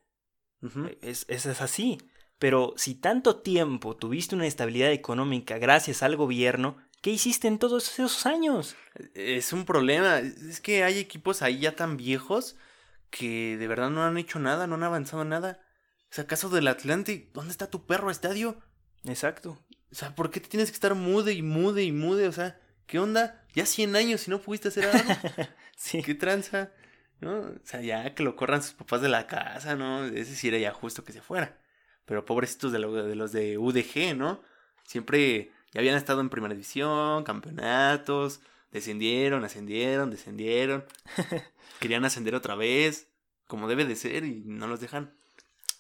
[0.62, 0.90] Ujú.
[1.00, 1.98] Es, es, es así.
[2.38, 7.92] Pero si tanto tiempo tuviste una estabilidad económica gracias al gobierno, ¿qué hiciste en todos
[7.92, 8.76] esos años?
[9.14, 10.18] Es un problema.
[10.18, 12.56] Es que hay equipos ahí ya tan viejos
[13.10, 15.60] que de verdad no han hecho nada, no han avanzado nada.
[16.10, 18.58] O sea, caso del Atlante, ¿dónde está tu perro estadio?
[19.04, 19.58] Exacto.
[19.90, 22.28] O sea, ¿por qué te tienes que estar mude y mude y mude?
[22.28, 23.44] O sea, ¿qué onda?
[23.54, 25.12] Ya 100 años y no pudiste hacer algo.
[25.76, 26.02] Sí.
[26.02, 26.72] ¿Qué tranza?
[27.20, 27.38] ¿No?
[27.40, 30.04] O sea, ya que lo corran sus papás de la casa, ¿no?
[30.06, 31.56] Ese sí era ya justo que se fuera.
[32.04, 34.42] Pero pobrecitos de, lo- de los de UDG, ¿no?
[34.84, 38.40] Siempre ya habían estado en primera división, campeonatos,
[38.72, 40.84] descendieron, ascendieron, descendieron.
[41.80, 43.08] Querían ascender otra vez,
[43.46, 45.14] como debe de ser, y no los dejan.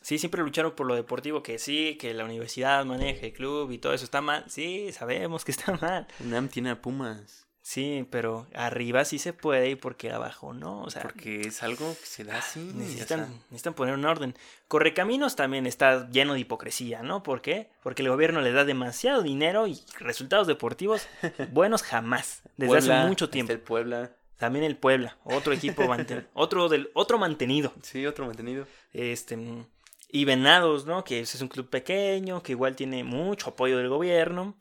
[0.08, 3.76] Sí, siempre lucharon por lo deportivo, que sí, que la universidad maneje el club y
[3.76, 4.42] todo eso está mal.
[4.48, 6.06] Sí, sabemos que está mal.
[6.20, 10.80] UNAM tiene a Pumas, Sí, pero arriba sí se puede y porque abajo no.
[10.80, 12.60] O sea, porque es algo que se da así.
[12.60, 14.34] o necesitan, sea, necesitan poner un orden.
[14.68, 17.22] Correcaminos también está lleno de hipocresía, ¿no?
[17.22, 17.68] ¿Por qué?
[17.82, 21.06] Porque el gobierno le da demasiado dinero y resultados deportivos
[21.52, 23.52] buenos jamás, desde Puebla, hace mucho está tiempo.
[23.52, 24.12] el Puebla.
[24.38, 27.74] También el Puebla, otro equipo manten- otro del otro mantenido.
[27.82, 28.66] Sí, otro mantenido.
[28.92, 29.66] Este mm,
[30.08, 31.04] y Venados, ¿no?
[31.04, 34.56] Que es un club pequeño, que igual tiene mucho apoyo del gobierno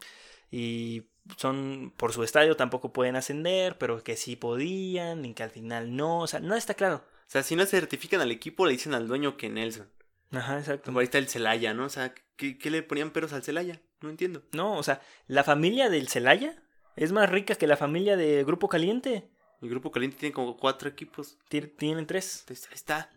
[0.52, 1.04] y
[1.38, 5.96] son por su estadio tampoco pueden ascender, pero que sí podían y que al final
[5.96, 7.04] no, o sea, no está claro.
[7.06, 9.90] O sea, si no certifican al equipo, le dicen al dueño que Nelson.
[10.32, 10.86] Ajá, exacto.
[10.86, 11.86] Como ahí está el Celaya, ¿no?
[11.86, 13.82] O sea, ¿qué, qué le ponían peros al Celaya?
[14.02, 14.44] No entiendo.
[14.54, 16.62] No, o sea, la familia del Celaya
[16.96, 19.30] es más rica que la familia de Grupo Caliente.
[19.62, 21.38] El grupo caliente tiene como cuatro equipos.
[21.50, 22.46] Tien- Tienen tres.
[22.48, 23.10] Ahí está.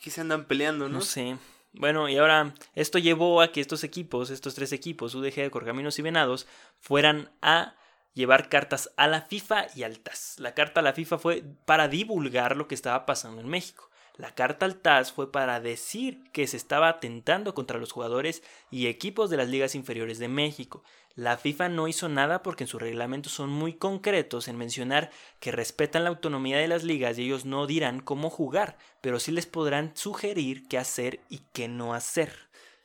[0.00, 0.98] ¿Qué se andan peleando, no?
[0.98, 1.36] No sé.
[1.72, 6.02] Bueno, y ahora esto llevó a que estos equipos, estos tres equipos, UDG, Corcaminos y
[6.02, 6.46] Venados,
[6.80, 7.74] fueran a
[8.14, 10.36] llevar cartas a la FIFA y al TAS.
[10.38, 13.90] La carta a la FIFA fue para divulgar lo que estaba pasando en México.
[14.16, 18.86] La carta al TAS fue para decir que se estaba atentando contra los jugadores y
[18.86, 20.82] equipos de las ligas inferiores de México.
[21.16, 25.50] La FIFA no hizo nada porque en sus reglamentos son muy concretos en mencionar que
[25.50, 29.46] respetan la autonomía de las ligas y ellos no dirán cómo jugar, pero sí les
[29.46, 32.34] podrán sugerir qué hacer y qué no hacer.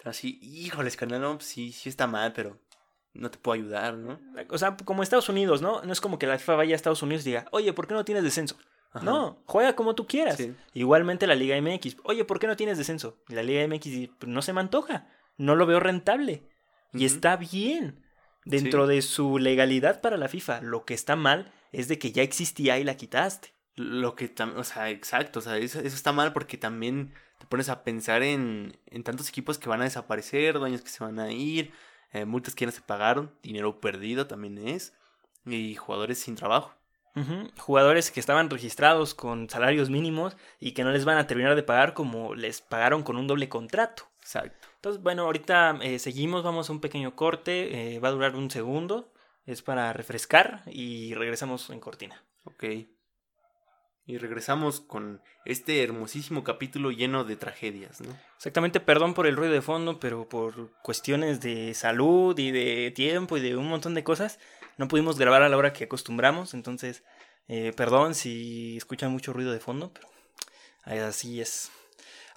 [0.05, 2.57] Así, híjoles, no, pues sí, sí está mal, pero
[3.13, 4.17] no te puedo ayudar, ¿no?
[4.49, 5.81] O sea, como Estados Unidos, ¿no?
[5.81, 7.95] No es como que la FIFA vaya a Estados Unidos y diga, oye, ¿por qué
[7.95, 8.55] no tienes descenso?
[8.93, 9.03] Ajá.
[9.03, 10.37] No, juega como tú quieras.
[10.37, 10.55] Sí.
[10.73, 13.17] Igualmente la Liga MX, oye, ¿por qué no tienes descenso?
[13.27, 16.47] Y la Liga MX "Pues no se me antoja, no lo veo rentable.
[16.93, 18.00] Y está bien.
[18.43, 22.23] Dentro de su legalidad para la FIFA, lo que está mal es de que ya
[22.23, 23.53] existía y la quitaste.
[23.75, 27.45] Lo que también, o sea, exacto, o sea, eso, eso está mal porque también te
[27.45, 31.19] pones a pensar en, en tantos equipos que van a desaparecer, dueños que se van
[31.19, 31.71] a ir,
[32.11, 34.93] eh, multas que no se pagaron, dinero perdido también es,
[35.45, 36.75] y jugadores sin trabajo.
[37.57, 41.63] Jugadores que estaban registrados con salarios mínimos y que no les van a terminar de
[41.63, 44.07] pagar como les pagaron con un doble contrato.
[44.21, 44.69] Exacto.
[44.81, 48.49] Entonces, bueno, ahorita eh, seguimos, vamos a un pequeño corte, eh, va a durar un
[48.49, 49.13] segundo,
[49.45, 52.25] es para refrescar y regresamos en cortina.
[52.45, 52.63] Ok.
[54.07, 58.17] Y regresamos con este hermosísimo capítulo lleno de tragedias, ¿no?
[58.37, 63.37] Exactamente, perdón por el ruido de fondo, pero por cuestiones de salud y de tiempo
[63.37, 64.39] y de un montón de cosas,
[64.77, 67.03] no pudimos grabar a la hora que acostumbramos, entonces,
[67.47, 71.71] eh, perdón si escuchan mucho ruido de fondo, pero así es.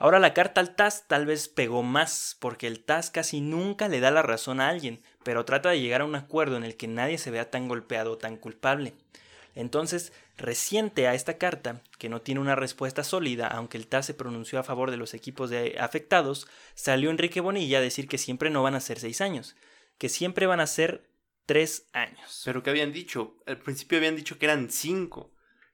[0.04, 4.00] Ahora la carta al TAS tal vez pegó más, porque el TAS casi nunca le
[4.00, 6.86] da la razón a alguien, pero trata de llegar a un acuerdo en el que
[6.86, 8.92] nadie se vea tan golpeado o tan culpable.
[9.54, 14.12] Entonces, reciente a esta carta, que no tiene una respuesta sólida, aunque el TAS se
[14.12, 18.50] pronunció a favor de los equipos de afectados, salió Enrique Bonilla a decir que siempre
[18.50, 19.56] no van a ser seis años,
[19.96, 21.08] que siempre van a ser
[21.46, 22.42] tres años.
[22.44, 25.32] Pero que habían dicho, al principio habían dicho que eran cinco.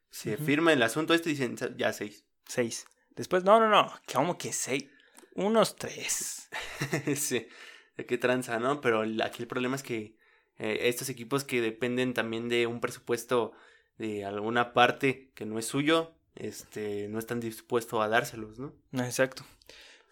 [0.09, 2.25] Se firma el asunto este y dicen ya seis.
[2.47, 2.87] Seis.
[3.16, 4.87] Después, no, no, no, ¿cómo que seis?
[5.35, 6.49] Unos tres.
[7.16, 7.46] sí,
[7.96, 8.81] de qué tranza, ¿no?
[8.81, 10.16] Pero aquí el problema es que
[10.59, 13.53] eh, estos equipos que dependen también de un presupuesto
[13.99, 18.75] de alguna parte que no es suyo, este, no están dispuestos a dárselos, ¿no?
[18.92, 19.44] Exacto.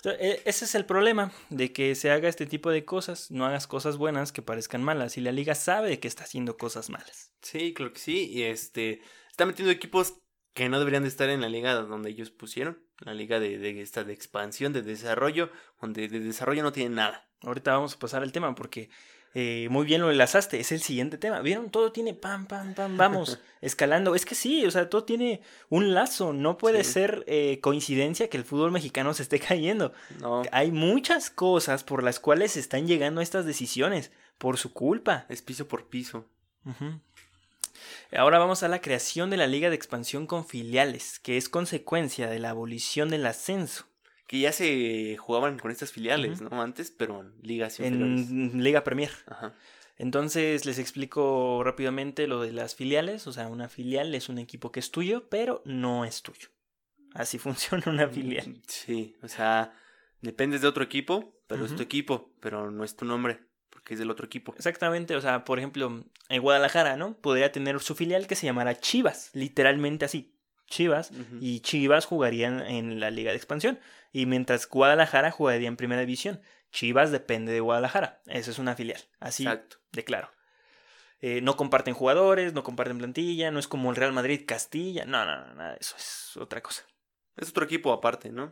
[0.04, 3.66] E, ese es el problema, de que se haga este tipo de cosas, no hagas
[3.66, 7.32] cosas buenas que parezcan malas, y la liga sabe que está haciendo cosas malas.
[7.42, 10.20] Sí, claro que sí, y este, está metiendo equipos
[10.54, 13.80] que no deberían de estar en la liga donde ellos pusieron, la liga de, de
[13.80, 17.26] esta de expansión, de desarrollo, donde de desarrollo no tienen nada.
[17.42, 18.90] Ahorita vamos a pasar al tema porque
[19.34, 21.40] eh, muy bien lo enlazaste, es el siguiente tema.
[21.40, 21.70] ¿Vieron?
[21.70, 24.14] Todo tiene pam, pam, pam, vamos, escalando.
[24.14, 26.32] Es que sí, o sea, todo tiene un lazo.
[26.32, 29.92] No puede ser eh, coincidencia que el fútbol mexicano se esté cayendo.
[30.20, 30.42] No.
[30.50, 35.26] Hay muchas cosas por las cuales están llegando a estas decisiones, por su culpa.
[35.28, 36.26] Es piso por piso.
[38.16, 42.28] Ahora vamos a la creación de la Liga de Expansión con filiales, que es consecuencia
[42.28, 43.86] de la abolición del ascenso
[44.26, 46.60] que ya se jugaban con estas filiales, ¿no?
[46.60, 49.10] Antes, pero en ligas En Liga Premier.
[49.26, 49.54] Ajá.
[49.96, 53.26] Entonces les explico rápidamente lo de las filiales.
[53.26, 56.48] O sea, una filial es un equipo que es tuyo, pero no es tuyo.
[57.14, 58.62] Así funciona una mm, filial.
[58.66, 59.72] Sí, o sea,
[60.20, 63.40] dependes de otro equipo, pero es tu equipo, pero no es tu nombre,
[63.88, 64.54] porque es del otro equipo.
[64.54, 67.16] Exactamente, o sea, por ejemplo, en Guadalajara, ¿no?
[67.16, 70.34] Podría tener su filial que se llamara Chivas, literalmente así.
[70.66, 73.80] Chivas, y Chivas jugarían en la Liga de Expansión,
[74.12, 76.42] y mientras Guadalajara jugaría en Primera División.
[76.70, 79.48] Chivas depende de Guadalajara, esa es una filial, así
[79.92, 80.30] de claro.
[81.20, 85.24] Eh, no comparten jugadores, no comparten plantilla, no es como el Real Madrid Castilla, no,
[85.24, 86.82] no, no, nada, eso es otra cosa.
[87.38, 88.50] Es otro equipo aparte, ¿no?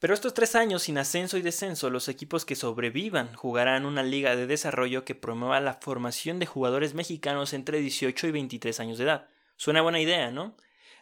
[0.00, 4.36] Pero estos tres años sin ascenso y descenso, los equipos que sobrevivan jugarán una liga
[4.36, 9.04] de desarrollo que promueva la formación de jugadores mexicanos entre 18 y 23 años de
[9.04, 9.28] edad.
[9.56, 10.56] Suena buena idea, ¿no?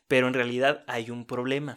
[0.09, 1.77] Pero en realidad hay un problema.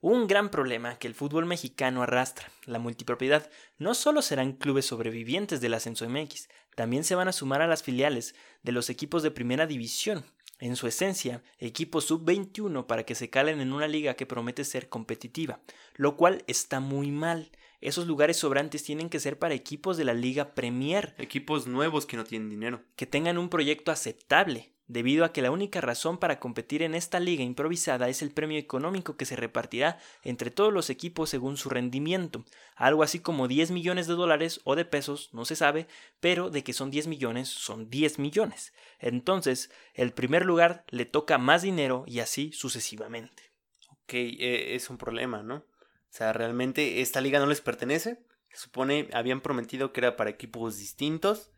[0.00, 3.48] Un gran problema que el fútbol mexicano arrastra, la multipropiedad.
[3.78, 7.84] No solo serán clubes sobrevivientes del ascenso MX, también se van a sumar a las
[7.84, 10.24] filiales de los equipos de primera división,
[10.58, 14.88] en su esencia, equipos sub-21 para que se calen en una liga que promete ser
[14.88, 15.60] competitiva,
[15.94, 17.50] lo cual está muy mal.
[17.80, 21.14] Esos lugares sobrantes tienen que ser para equipos de la Liga Premier.
[21.18, 22.82] Equipos nuevos que no tienen dinero.
[22.96, 27.20] Que tengan un proyecto aceptable, debido a que la única razón para competir en esta
[27.20, 31.68] liga improvisada es el premio económico que se repartirá entre todos los equipos según su
[31.68, 35.86] rendimiento, algo así como 10 millones de dólares o de pesos, no se sabe,
[36.20, 38.72] pero de que son 10 millones, son 10 millones.
[38.98, 43.52] Entonces, el primer lugar le toca más dinero y así sucesivamente.
[43.90, 45.56] Ok, eh, es un problema, ¿no?
[45.56, 48.24] O sea, realmente esta liga no les pertenece.
[48.50, 51.50] Se supone, habían prometido que era para equipos distintos,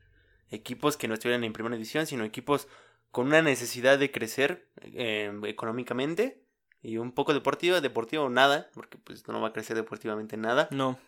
[0.49, 2.67] equipos que no estuvieran en primera división, sino equipos
[3.11, 6.45] con una necesidad de crecer em, económicamente
[6.83, 10.69] y un poco deportivo, deportivo nada, porque pues no va a crecer deportivamente nada.
[10.71, 10.99] No.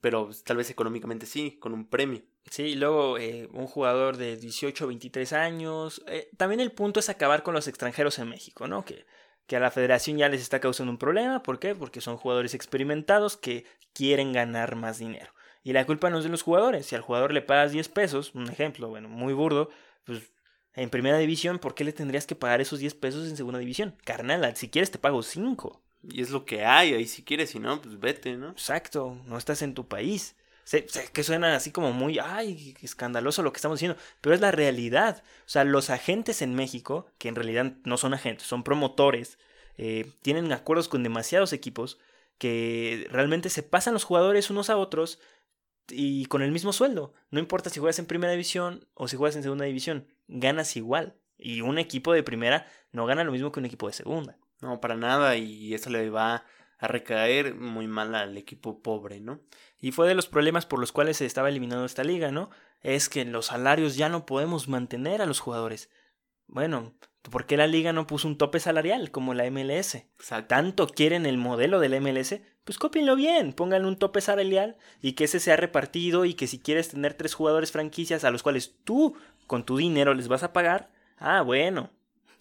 [0.00, 2.22] Pero pues, tal vez económicamente sí, con un premio.
[2.50, 6.02] Sí, y luego eh, un jugador de 18 o 23 años.
[6.06, 8.84] Eh, también el punto es acabar con los extranjeros en México, ¿no?
[8.84, 9.06] Que,
[9.46, 11.42] que a la federación ya les está causando un problema.
[11.42, 11.74] ¿Por qué?
[11.74, 15.32] Porque son jugadores experimentados que quieren ganar más dinero.
[15.62, 16.86] Y la culpa no es de los jugadores.
[16.86, 19.68] Si al jugador le pagas 10 pesos, un ejemplo, bueno, muy burdo,
[20.04, 20.32] pues
[20.74, 23.94] en primera división, ¿por qué le tendrías que pagar esos 10 pesos en segunda división?
[24.04, 25.82] Carnal, si quieres te pago 5.
[26.02, 28.50] Y es lo que hay, ahí si quieres, si no, pues vete, ¿no?
[28.50, 30.36] Exacto, no estás en tu país.
[30.64, 34.52] Sé, que suena así como muy, ay, escandaloso lo que estamos diciendo, pero es la
[34.52, 35.22] realidad.
[35.40, 39.38] O sea, los agentes en México, que en realidad no son agentes, son promotores,
[39.76, 41.98] eh, tienen acuerdos con demasiados equipos
[42.38, 45.20] que realmente se pasan los jugadores unos a otros
[45.88, 47.14] y con el mismo sueldo.
[47.30, 51.16] No importa si juegas en primera división o si juegas en segunda división, ganas igual.
[51.36, 54.38] Y un equipo de primera no gana lo mismo que un equipo de segunda.
[54.60, 56.44] No, para nada, y eso le va
[56.78, 59.40] a recaer muy mal al equipo pobre, ¿no?
[59.78, 62.50] Y fue de los problemas por los cuales se estaba eliminando esta liga, ¿no?
[62.80, 65.90] Es que los salarios ya no podemos mantener a los jugadores.
[66.46, 66.94] Bueno,
[67.30, 69.94] ¿por qué la liga no puso un tope salarial como la MLS?
[69.94, 70.48] Exacto.
[70.48, 75.24] Tanto quieren el modelo del MLS, pues cópienlo bien, pongan un tope salarial y que
[75.24, 79.16] ese sea repartido y que si quieres tener tres jugadores franquicias a los cuales tú
[79.46, 81.90] con tu dinero les vas a pagar, ah, bueno,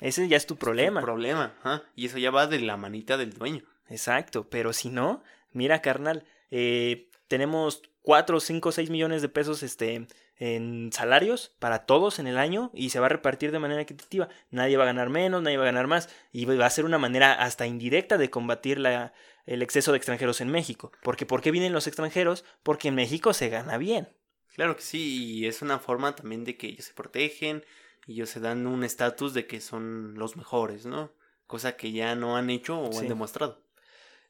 [0.01, 0.99] ese ya es tu problema.
[0.99, 1.83] Es tu problema, ajá.
[1.95, 3.63] y eso ya va de la manita del dueño.
[3.89, 10.07] Exacto, pero si no, mira carnal, eh, tenemos 4, 5, 6 millones de pesos este,
[10.37, 14.29] en salarios para todos en el año y se va a repartir de manera equitativa.
[14.51, 16.97] Nadie va a ganar menos, nadie va a ganar más y va a ser una
[16.97, 19.13] manera hasta indirecta de combatir la,
[19.49, 20.91] el exceso de extranjeros en México.
[21.01, 22.45] Porque ¿por qué vienen los extranjeros?
[22.61, 24.07] Porque en México se gana bien.
[24.53, 27.65] Claro que sí, y es una forma también de que ellos se protegen
[28.05, 31.11] y ellos se dan un estatus de que son los mejores, ¿no?
[31.47, 33.63] Cosa que ya no han hecho o han demostrado.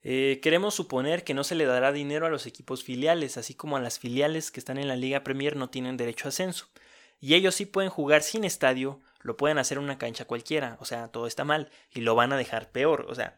[0.03, 3.75] Eh, queremos suponer que no se le dará dinero a los equipos filiales, así como
[3.75, 6.69] a las filiales que están en la Liga Premier no tienen derecho a ascenso.
[7.19, 10.85] Y ellos sí pueden jugar sin estadio, lo pueden hacer en una cancha cualquiera, o
[10.85, 13.35] sea, todo está mal, y lo van a dejar peor, o sea,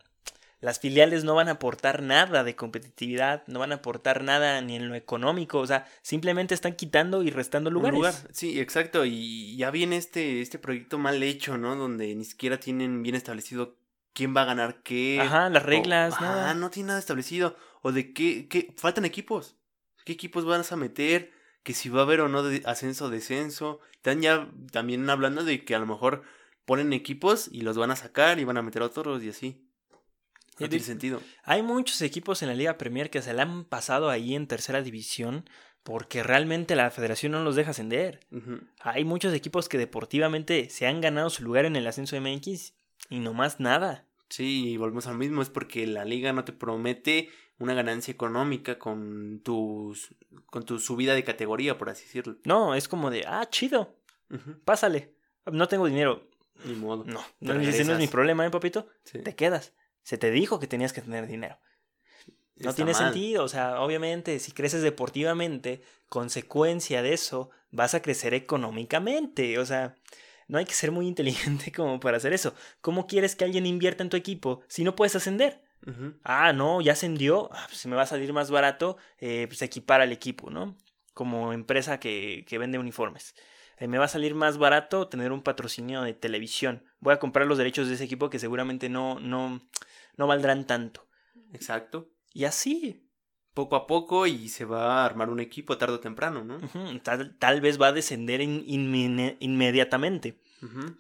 [0.61, 4.75] las filiales no van a aportar nada de competitividad, no van a aportar nada ni
[4.75, 8.27] en lo económico, o sea, simplemente están quitando y restando lugares.
[8.31, 11.75] Sí, exacto, y ya viene este, este proyecto mal hecho, ¿no?
[11.75, 13.75] Donde ni siquiera tienen bien establecido
[14.13, 15.19] quién va a ganar qué.
[15.19, 17.55] Ajá, las reglas, Ah, no tiene nada establecido.
[17.81, 19.57] O de qué, qué, faltan equipos.
[20.05, 21.31] ¿Qué equipos van a meter?
[21.63, 23.79] Que si va a haber o no de ascenso o descenso.
[23.93, 26.23] Están ya también hablando de que a lo mejor
[26.65, 29.67] ponen equipos y los van a sacar y van a meter otros y así.
[30.61, 31.21] No tiene sentido.
[31.43, 34.81] Hay muchos equipos en la Liga Premier que se le han pasado ahí en tercera
[34.81, 35.45] división
[35.83, 38.19] porque realmente la federación no los deja ascender.
[38.79, 42.73] Hay muchos equipos que deportivamente se han ganado su lugar en el ascenso MX
[43.09, 44.05] y no más nada.
[44.29, 48.79] Sí, y volvemos al mismo, es porque la liga no te promete una ganancia económica
[48.79, 52.37] con tus con tu subida de categoría, por así decirlo.
[52.43, 53.95] No, es como de, ah, chido.
[54.63, 55.13] Pásale.
[55.51, 56.27] No tengo dinero.
[56.63, 57.03] Ni modo.
[57.05, 58.87] No, no, no es mi problema, ¿eh, papito?
[59.03, 59.73] Te quedas.
[60.03, 61.59] Se te dijo que tenías que tener dinero.
[62.57, 68.33] No tiene sentido, o sea, obviamente, si creces deportivamente, consecuencia de eso, vas a crecer
[68.33, 69.95] económicamente, o sea,
[70.47, 72.53] no hay que ser muy inteligente como para hacer eso.
[72.81, 75.63] ¿Cómo quieres que alguien invierta en tu equipo si no puedes ascender?
[76.23, 79.99] Ah, no, ya ascendió, ah, pues me va a salir más barato eh, pues equipar
[79.99, 80.77] al equipo, ¿no?
[81.15, 83.33] Como empresa que, que vende uniformes.
[83.81, 86.83] Eh, me va a salir más barato tener un patrocinio de televisión.
[86.99, 89.59] Voy a comprar los derechos de ese equipo que seguramente no, no,
[90.17, 91.07] no valdrán tanto.
[91.51, 92.11] Exacto.
[92.31, 93.07] Y así.
[93.55, 96.57] Poco a poco y se va a armar un equipo tarde o temprano, ¿no?
[97.01, 100.39] tal, vez va a descender inmediatamente.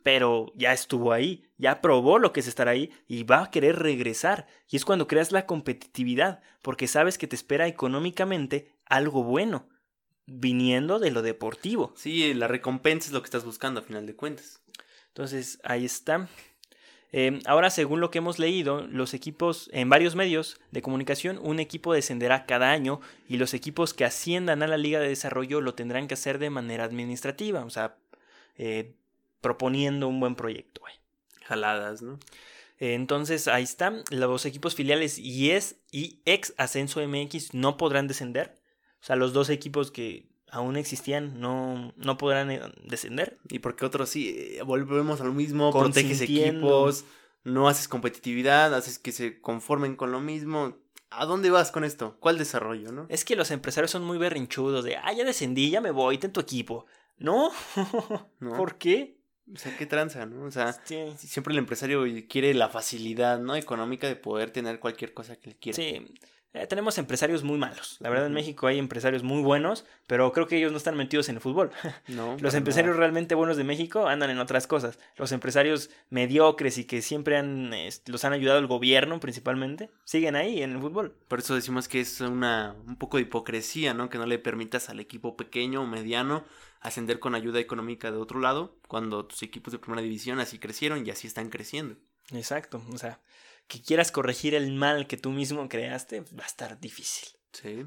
[0.03, 3.77] Pero ya estuvo ahí, ya probó lo que es estar ahí y va a querer
[3.77, 4.47] regresar.
[4.67, 9.69] Y es cuando creas la competitividad, porque sabes que te espera económicamente algo bueno,
[10.25, 11.93] viniendo de lo deportivo.
[11.95, 14.61] Sí, la recompensa es lo que estás buscando a final de cuentas.
[15.07, 16.29] Entonces, ahí está.
[17.13, 21.59] Em, ahora, según lo que hemos leído, los equipos en varios medios de comunicación, un
[21.59, 25.73] equipo descenderá cada año y los equipos que asciendan a la Liga de Desarrollo lo
[25.73, 27.97] tendrán que hacer de manera administrativa, o sea,
[28.57, 28.93] eh,
[29.41, 30.81] proponiendo un buen proyecto.
[31.43, 32.17] Jaladas, ¿no?
[32.79, 34.03] entonces, ahí están.
[34.09, 38.60] Los equipos filiales y, es, y ex Ascenso MX no podrán descender.
[39.01, 43.39] O sea, los dos equipos que aún existían no, no podrán eh, descender.
[43.49, 47.05] Y porque otros sí, eh, volvemos a lo mismo, proteges equipos,
[47.43, 50.77] no haces competitividad, haces que se conformen con lo mismo.
[51.09, 52.15] ¿A dónde vas con esto?
[52.19, 53.05] ¿Cuál desarrollo, no?
[53.09, 56.31] Es que los empresarios son muy berrinchudos de, ah, ya descendí, ya me voy, ten
[56.31, 56.85] tu equipo.
[57.17, 57.51] No,
[58.39, 58.55] no.
[58.55, 59.17] ¿por qué?
[59.53, 60.45] O sea, qué tranza, ¿no?
[60.45, 60.73] O sea,
[61.17, 63.55] siempre el empresario quiere la facilidad, ¿no?
[63.55, 65.75] Económica de poder tener cualquier cosa que él quiera.
[65.75, 66.05] Sí,
[66.53, 67.97] eh, tenemos empresarios muy malos.
[67.99, 71.29] La verdad, en México hay empresarios muy buenos, pero creo que ellos no están metidos
[71.29, 71.71] en el fútbol.
[72.07, 74.99] No, los empresarios realmente buenos de México andan en otras cosas.
[75.15, 77.71] Los empresarios mediocres y que siempre han,
[78.07, 81.15] los han ayudado el gobierno principalmente, siguen ahí en el fútbol.
[81.27, 84.09] Por eso decimos que es una, un poco de hipocresía, ¿no?
[84.09, 86.43] Que no le permitas al equipo pequeño o mediano
[86.81, 91.05] ascender con ayuda económica de otro lado, cuando tus equipos de primera división así crecieron
[91.05, 91.95] y así están creciendo.
[92.31, 93.19] Exacto, o sea,
[93.71, 97.29] que quieras corregir el mal que tú mismo creaste, va a estar difícil.
[97.53, 97.85] Sí.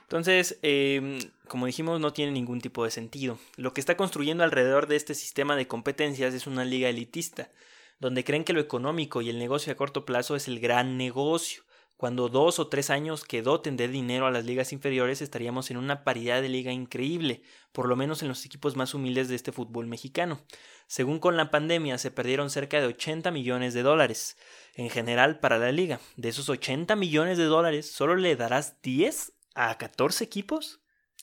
[0.00, 3.38] Entonces, em, como dijimos, no tiene ningún tipo de sentido.
[3.56, 7.52] Lo que está construyendo alrededor de este sistema de competencias es una liga elitista,
[8.00, 11.62] donde creen que lo económico y el negocio a corto plazo es el gran negocio.
[11.96, 15.78] Cuando dos o tres años que doten de dinero a las ligas inferiores estaríamos en
[15.78, 17.42] una paridad de liga increíble,
[17.72, 20.40] por lo menos en los equipos más humildes de este fútbol mexicano.
[20.86, 24.36] Según con la pandemia se perdieron cerca de 80 millones de dólares
[24.74, 26.00] en general para la liga.
[26.16, 30.80] De esos 80 millones de dólares, ¿solo le darás 10 a 14 equipos?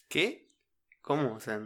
[0.07, 0.49] ¿Qué?
[1.01, 1.35] ¿Cómo?
[1.35, 1.61] O sea,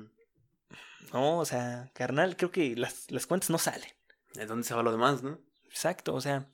[1.13, 3.89] No, o sea, carnal, creo que las, las cuentas no salen.
[4.37, 5.39] ¿de dónde se va lo demás, no?
[5.65, 6.47] Exacto, o sea,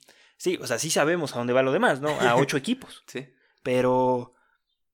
[0.44, 2.10] sí, o sea, sí sabemos a dónde va lo demás, ¿no?
[2.20, 3.04] A 8 equipos.
[3.08, 3.28] Sí.
[3.64, 4.34] Pero,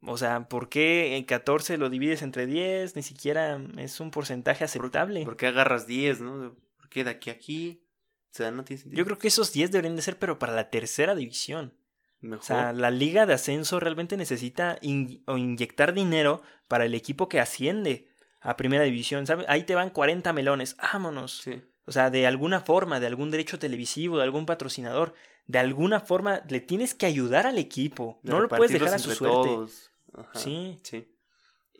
[0.01, 2.95] o sea, ¿por qué en 14 lo divides entre 10?
[2.95, 5.25] Ni siquiera es un porcentaje aceptable.
[5.25, 6.55] ¿Por qué agarras 10, no?
[6.77, 7.83] ¿Por qué de aquí a aquí?
[8.31, 8.99] O sea, no tiene sentido.
[8.99, 11.73] Yo creo que esos 10 deberían de ser, pero para la tercera división.
[12.21, 12.41] Mejor.
[12.41, 17.27] O sea, la liga de ascenso realmente necesita in- o inyectar dinero para el equipo
[17.29, 18.07] que asciende
[18.41, 19.25] a primera división.
[19.25, 19.45] ¿sabes?
[19.49, 21.37] Ahí te van 40 melones, vámonos.
[21.43, 21.61] sí.
[21.89, 25.15] O sea, de alguna forma, de algún derecho televisivo, de algún patrocinador,
[25.47, 28.19] de alguna forma le tienes que ayudar al equipo.
[28.21, 29.35] De no lo puedes dejar a su suerte.
[29.49, 29.89] todos.
[30.15, 30.29] Ajá.
[30.35, 30.77] Sí.
[30.83, 31.07] Sí.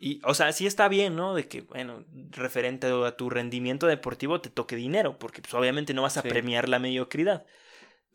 [0.02, 1.34] Y, o sea, sí está bien, ¿no?
[1.34, 6.02] De que, bueno, referente a tu rendimiento deportivo te toque dinero, porque pues obviamente no
[6.02, 6.28] vas a Sí.
[6.28, 7.44] premiar la mediocridad.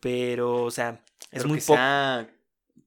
[0.00, 1.78] Pero, o sea, es Pero muy poco.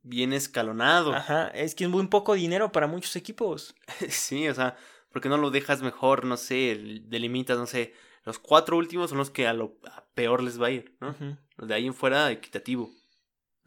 [0.04, 1.14] bien escalonado.
[1.16, 3.76] Ajá, es que es muy poco dinero para muchos equipos.
[4.10, 4.76] Sí, o sea,
[5.12, 6.26] ¿por qué no lo dejas mejor?
[6.26, 7.94] No sé, el- delimitas, no sé.
[8.26, 10.98] Los cuatro últimos son los que a lo a peor les va a ir.
[11.58, 12.92] Los de ahí en fuera, equitativo.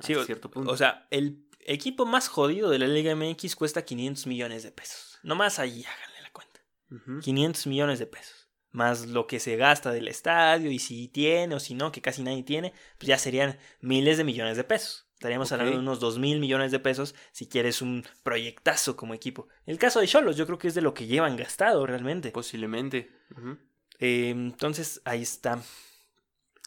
[0.00, 0.70] Sí, o- cierto punto.
[0.70, 5.18] O sea, el equipo más jodido de la Liga MX cuesta 500 millones de pesos.
[5.22, 6.60] Nomás ahí háganle la cuenta.
[6.90, 7.20] Ujú.
[7.20, 8.48] 500 millones de pesos.
[8.70, 12.22] Más lo que se gasta del estadio y si tiene o si no, que casi
[12.22, 15.06] nadie tiene, pues ya serían miles de millones de pesos.
[15.14, 19.46] Estaríamos hablando de unos 2 mil millones de pesos si quieres un proyectazo como equipo.
[19.66, 22.30] El caso de Cholos, yo creo que es de lo que llevan gastado realmente.
[22.32, 23.10] Posiblemente.
[23.36, 23.58] Ujú.
[24.04, 25.62] Eh, entonces, ahí está.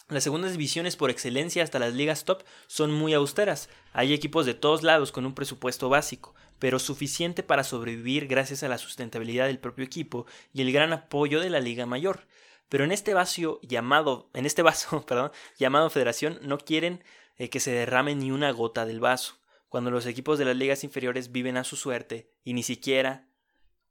[0.08, 3.68] Las segundas divisiones por excelencia hasta las ligas top son muy austeras.
[3.92, 8.70] Hay equipos de todos lados con un presupuesto básico, pero suficiente para sobrevivir gracias a
[8.70, 12.26] la sustentabilidad del propio equipo y el gran apoyo de la liga mayor.
[12.70, 15.06] Pero en este vaso llamado, en este vaso,
[15.60, 17.04] llamado Federación, no quieren
[17.36, 20.86] eh, que se derrame ni una gota del vaso, cuando los equipos de las ligas
[20.86, 23.28] inferiores viven a su suerte y ni siquiera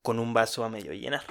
[0.00, 1.24] con un vaso a medio llenar.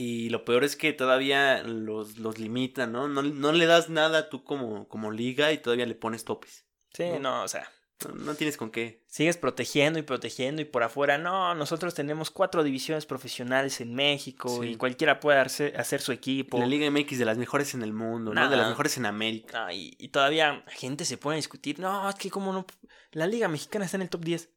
[0.00, 3.08] Y lo peor es que todavía los, los limitan, ¿no?
[3.08, 3.20] ¿no?
[3.22, 6.66] no le das nada tú como, como liga y todavía le pones topes.
[6.94, 7.18] Sí, No.
[7.18, 7.68] no, o sea,
[8.06, 9.02] No, no tienes con qué.
[9.08, 14.60] sigues protegiendo y protegiendo y por afuera, no, nosotros tenemos cuatro divisiones profesionales en México
[14.62, 14.68] Sí.
[14.68, 16.60] y cualquiera puede hacer, hacer su equipo.
[16.60, 18.40] La Liga MX de las mejores en el mundo, ¿no?
[18.40, 18.48] Nah.
[18.48, 19.64] De las mejores en América.
[19.64, 22.64] No, y, y todavía gente se pone a discutir, no, es que como no,
[23.10, 24.48] la liga mexicana está en el top 10.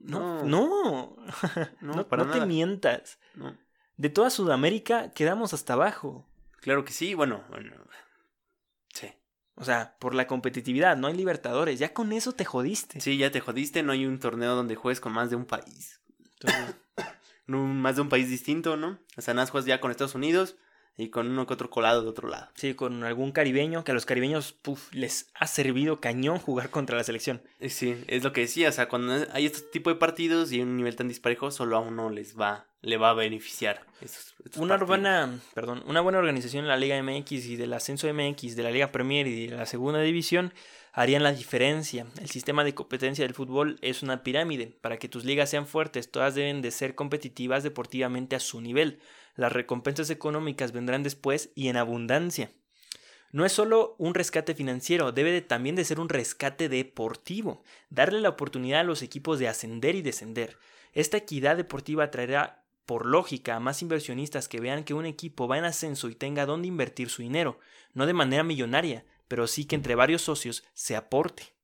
[0.00, 1.16] No, no,
[1.82, 2.46] no, No, para no te nada.
[2.46, 3.18] mientas.
[3.34, 3.54] No.
[3.96, 6.26] De toda Sudamérica quedamos hasta abajo.
[6.60, 7.74] Claro que sí, bueno, bueno.
[8.94, 9.08] Sí.
[9.54, 11.78] O sea, por la competitividad, no hay libertadores.
[11.78, 13.00] Ya con eso te jodiste.
[13.00, 16.00] Sí, ya te jodiste, no hay un torneo donde juegues con más de un país.
[16.34, 16.76] Entonces,
[17.46, 18.98] más de un país distinto, ¿no?
[19.16, 20.56] O sea, nada juegas ya con Estados Unidos
[20.96, 22.50] y con uno que otro colado de otro lado.
[22.54, 26.96] sí, con algún caribeño, que a los caribeños puf, les ha servido cañón jugar contra
[26.96, 27.42] la selección.
[27.60, 30.56] Eh, Sí, es lo que decía, o sea, cuando hay este tipo de partidos y
[30.56, 33.84] hay un nivel tan disparejo, solo a uno les va, le va a beneficiar.
[34.00, 34.76] estos- estos Una
[35.54, 38.90] perdón, una buena organización en la Liga MX y del ascenso MX, de la Liga
[38.92, 40.52] Premier y de la segunda división
[40.92, 42.06] harían la diferencia.
[42.20, 44.76] El sistema de competencia del fútbol es una pirámide.
[44.80, 48.98] Para que tus ligas sean fuertes, todas deben de ser competitivas deportivamente a su nivel.
[49.36, 52.50] Las recompensas económicas vendrán después y en abundancia.
[53.30, 57.62] No es solo un rescate financiero, debe de- también de ser un rescate deportivo.
[57.88, 60.58] Darle la oportunidad a los equipos de ascender y descender.
[60.92, 65.58] Esta equidad deportiva traerá por lógica a más inversionistas que vean que un equipo va
[65.58, 67.58] en ascenso y tenga dónde invertir su dinero,
[67.94, 71.54] no de manera millonaria, pero sí que entre varios socios se aporte.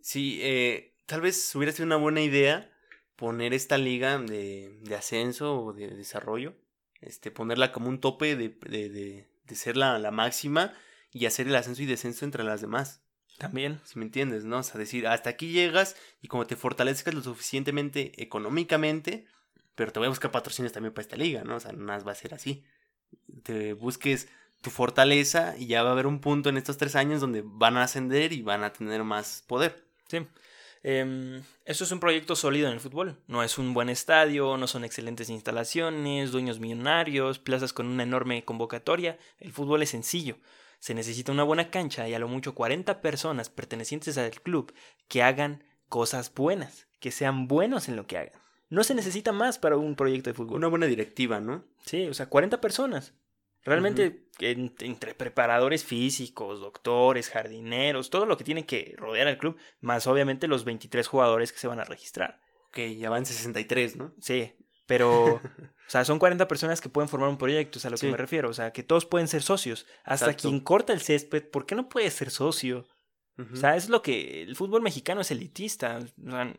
[0.00, 2.70] Sí, eh, tal vez hubiera sido una buena idea
[3.16, 6.54] poner esta liga de, de ascenso o de desarrollo,
[7.00, 10.72] este, ponerla como un tope de, de, de, ser la, la máxima
[11.12, 13.02] y hacer el ascenso y descenso entre las demás.
[13.38, 13.80] También.
[13.84, 14.58] Si me entiendes, ¿no?
[14.58, 19.26] O sea, decir, hasta aquí llegas y como te fortalezcas lo suficientemente económicamente,
[19.74, 21.56] pero te voy a buscar patrocinios también para esta liga, ¿no?
[21.56, 22.64] O sea, nada más va a ser así.
[23.42, 24.28] Te busques
[24.60, 27.76] tu fortaleza y ya va a haber un punto en estos tres años donde van
[27.76, 29.84] a ascender y van a tener más poder.
[30.08, 30.26] Sí.
[30.84, 33.18] Em, eso es un proyecto sólido en el fútbol.
[33.26, 38.44] No es un buen estadio, no son excelentes instalaciones, dueños millonarios, plazas con una enorme
[38.44, 39.18] convocatoria.
[39.38, 40.38] El fútbol es sencillo.
[40.78, 44.74] Se necesita una buena cancha y a lo mucho 40 personas pertenecientes al club
[45.08, 48.41] que hagan cosas buenas, que sean buenos en lo que hagan.
[48.72, 50.56] No se necesita más para un proyecto de fútbol.
[50.56, 51.64] Una buena directiva, ¿no?
[51.84, 53.14] Sí, o sea, 40 personas.
[53.64, 59.56] Realmente en- entre preparadores físicos, doctores, jardineros, todo lo que tiene que rodear al club,
[59.80, 62.40] más obviamente los 23 jugadores que se van a registrar.
[62.68, 64.14] Ok, ya van 63, ¿no?
[64.20, 64.54] Sí,
[64.86, 65.40] pero, o
[65.86, 68.48] sea, son 40 personas que pueden formar un proyecto, es a lo que me refiero.
[68.48, 69.86] O sea, que todos pueden ser socios.
[70.02, 70.48] Hasta Exacto.
[70.48, 72.86] quien corta el césped, ¿por qué no puede ser socio?
[73.38, 73.52] Ujú.
[73.52, 75.98] O sea, es lo que el fútbol mexicano es elitista.
[76.26, 76.52] O sea,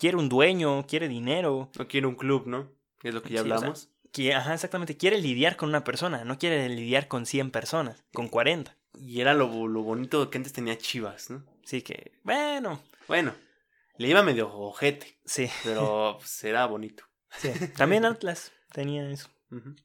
[0.00, 1.70] quiere un dueño, quiere dinero.
[1.78, 2.68] No quiere un club, ¿no?
[3.02, 3.88] Es lo que ya Sí, o sea, hablamos.
[4.12, 4.96] que- ajá, exactamente.
[4.96, 8.76] Quiere lidiar con una persona, no quiere lidiar con 100 personas, con 40.
[8.98, 11.44] Y era lo, lo bonito que antes tenía Chivas, ¿no?
[11.64, 13.32] Así que, bueno, Bueno,
[13.98, 15.48] le iba medio ojete, sí.
[15.62, 17.04] pero pues, era bonito.
[17.38, 17.50] sí.
[17.76, 19.28] También Atlas tenía eso.
[19.52, 19.76] Ujú.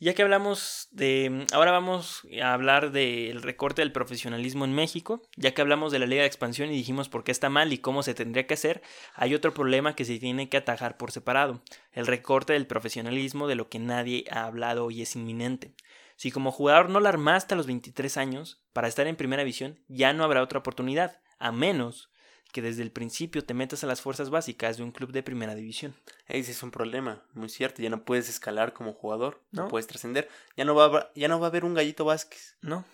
[0.00, 1.46] Ya que hablamos de.
[1.52, 5.22] Ahora vamos a hablar del recorte del profesionalismo en México.
[5.36, 7.78] Ya que hablamos de la Liga de Expansión y dijimos por qué está mal y
[7.78, 8.82] cómo se tendría que hacer,
[9.14, 13.54] hay otro problema que se tiene que atajar por separado: el recorte del profesionalismo de
[13.54, 15.74] lo que nadie ha hablado y es inminente.
[16.16, 19.80] Si como jugador no la armaste a los 23 años, para estar en primera división
[19.88, 22.10] ya no habrá otra oportunidad, a menos
[22.54, 25.54] que desde el principio te metas a las fuerzas básicas de un club de primera
[25.56, 25.92] división.
[26.28, 27.82] Ese es un problema, muy cierto.
[27.82, 29.68] Ya no puedes escalar como jugador, no, No.
[29.68, 30.28] puedes trascender.
[30.56, 32.56] Ya no va a, haber- ya no va a haber un gallito Vázquez.
[32.62, 32.84] ¿no?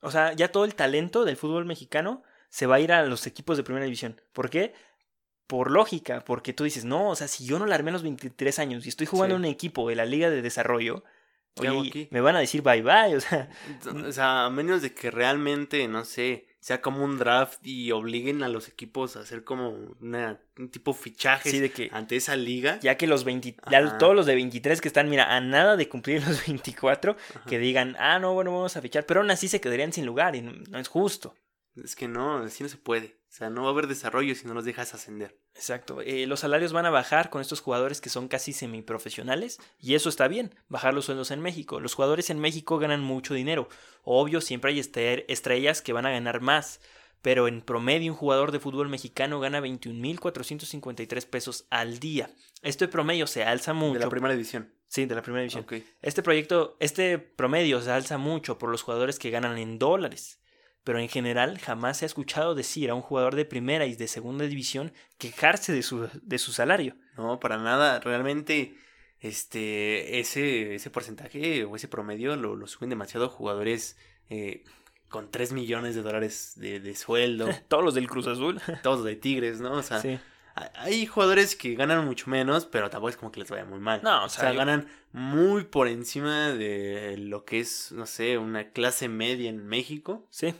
[0.00, 3.26] O sea, ya todo el talento del fútbol mexicano se va a ir a los
[3.26, 4.20] equipos de primera división.
[4.32, 4.72] ¿Por qué?
[5.46, 8.02] Por lógica, porque tú dices, no, o sea, si yo no la armé a los
[8.02, 9.42] 23 años y estoy jugando Sí.
[9.42, 11.04] en un equipo de la Liga de Desarrollo,
[11.54, 13.50] ¿Qué hago oye, me van a decir bye bye, o sea,
[14.08, 18.42] O sea, a menos de que realmente, no sé, sea como un draft y obliguen
[18.42, 22.80] a los equipos a hacer como una, un tipo fichaje de que ante esa liga.
[22.80, 25.90] ya que los 20, ya todos los de 23 que están, mira, a nada de
[25.90, 27.44] cumplir los 24, Ajá.
[27.46, 30.36] que digan, ah, no, bueno, vamos a fichar, pero aún así se quedarían sin lugar
[30.36, 31.34] y no, no es justo.
[31.82, 33.18] Es que no, así no se puede.
[33.28, 35.36] O sea, no va a haber desarrollo si no los dejas ascender.
[35.54, 36.00] Exacto.
[36.00, 40.08] Eh, los salarios van a bajar con estos jugadores que son casi semiprofesionales y eso
[40.08, 41.80] está bien, bajar los sueldos en México.
[41.80, 43.68] Los jugadores en México ganan mucho dinero.
[44.02, 46.80] Obvio, siempre hay estrellas que van a ganar más,
[47.22, 52.30] pero en promedio un jugador de fútbol mexicano gana 21.453 pesos al día.
[52.62, 53.94] Este promedio se alza mucho.
[53.94, 54.72] De la primera división.
[54.86, 55.66] Sí, de la primera división.
[56.02, 60.38] Este proyecto, este promedio se alza mucho por los jugadores que ganan en dólares.
[60.84, 64.06] Pero en general jamás se ha escuchado decir a un jugador de primera y de
[64.06, 66.94] segunda división quejarse de su, de su salario.
[67.16, 68.00] No, para nada.
[68.00, 68.74] Realmente,
[69.20, 73.96] este, ese, ese porcentaje o ese promedio lo, lo suben demasiado jugadores
[74.28, 74.64] eh,
[75.08, 77.48] con 3 millones de dólares de, de sueldo.
[77.68, 78.60] Todos los del Cruz Azul.
[78.82, 79.72] todos de Tigres, ¿no?
[79.72, 80.18] O sea, Sí.
[80.74, 84.02] hay jugadores que ganan mucho menos, pero tampoco es como que les vaya muy mal.
[84.02, 88.04] No, o O sea, sea, yo- ganan muy por encima de lo que es, no
[88.06, 90.26] sé, una clase media en México.
[90.30, 90.54] Sí.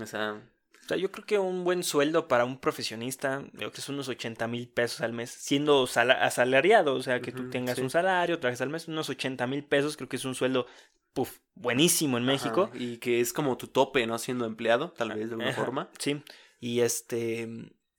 [0.00, 0.40] O sea,
[0.84, 4.08] O sea, yo creo que un buen sueldo para un profesionista, creo que es unos
[4.08, 7.82] 80 mil pesos al mes, siendo sala- asalariado, o sea, que tú Ujú, tengas sí.
[7.82, 10.66] un salario, trabajes al mes, unos 80 mil pesos, creo que es un sueldo,
[11.12, 12.70] puf, buenísimo en México.
[12.74, 14.18] y que es como tu tope, ¿no?
[14.18, 15.88] Siendo empleado, tal vez, de alguna Ajá, forma.
[15.98, 16.22] Sí.
[16.60, 17.48] Y este.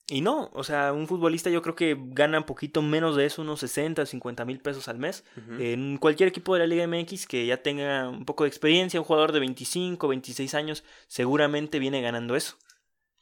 [0.09, 3.41] Y no, o sea, un futbolista yo creo que gana un poquito menos de eso,
[3.41, 5.25] unos 60, 50 mil pesos al mes.
[5.59, 9.05] En cualquier equipo de la Liga MX que ya tenga un poco de experiencia, un
[9.05, 12.55] jugador de 25, 26 años, seguramente viene ganando eso.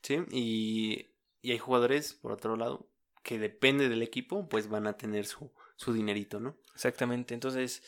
[0.04, 1.08] Sí, y,
[1.42, 2.88] y hay jugadores, por otro lado,
[3.24, 6.56] que depende del equipo, pues van a tener su, su dinerito, ¿no?
[6.76, 7.82] Exactamente, entonces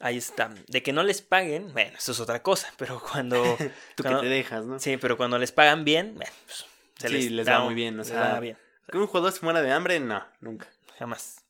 [0.00, 0.52] ahí está.
[0.68, 3.42] De que no les paguen, bueno, eso es otra cosa, pero cuando...
[3.96, 4.78] Tú Cuando- que te dejas, ¿no?
[4.78, 6.66] sí, pero cuando les pagan bien, bueno, pues,
[7.02, 8.56] se Sí, les, les da muy bien, o sea, bien.
[8.90, 10.68] Que un jugador se muera de hambre, no, nunca.
[10.98, 11.44] Jamás.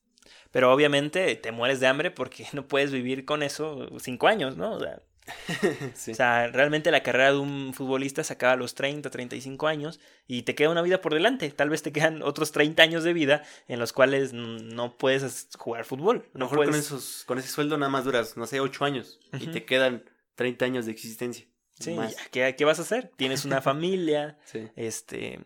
[0.51, 4.73] Pero obviamente te mueres de hambre porque no puedes vivir con eso cinco años, ¿no?
[4.73, 5.01] O sea,
[5.95, 6.13] Sí.
[6.13, 10.01] o sea, realmente la carrera de un futbolista se acaba a los 30, 35 años
[10.27, 11.49] y te queda una vida por delante.
[11.51, 15.85] Tal vez te quedan otros 30 años de vida en los cuales no puedes jugar
[15.85, 16.29] fútbol.
[16.35, 19.21] A lo mejor con, esos, con ese sueldo nada más duras, no sé, 8 años
[19.39, 21.47] y te quedan 30 años de existencia.
[21.83, 22.17] Sí, más.
[22.31, 23.11] ¿qué, qué vas a hacer?
[23.17, 24.69] Tienes una familia, Sí.
[24.77, 25.41] este,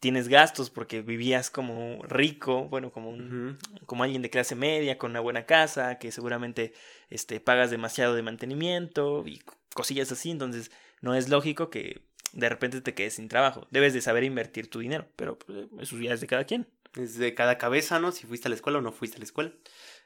[0.00, 5.10] tienes gastos porque vivías como rico, bueno, como un, como alguien de clase media, con
[5.10, 6.72] una buena casa, que seguramente
[7.10, 9.42] este, pagas demasiado de mantenimiento y
[9.74, 10.70] cosillas así, entonces
[11.02, 13.66] no es lógico que de repente te quedes sin trabajo.
[13.70, 16.66] Debes de saber invertir tu dinero, pero pues, eso ya es de cada quien.
[16.96, 18.10] Es de cada cabeza, ¿no?
[18.10, 19.52] Si fuiste a la escuela o no fuiste a la escuela.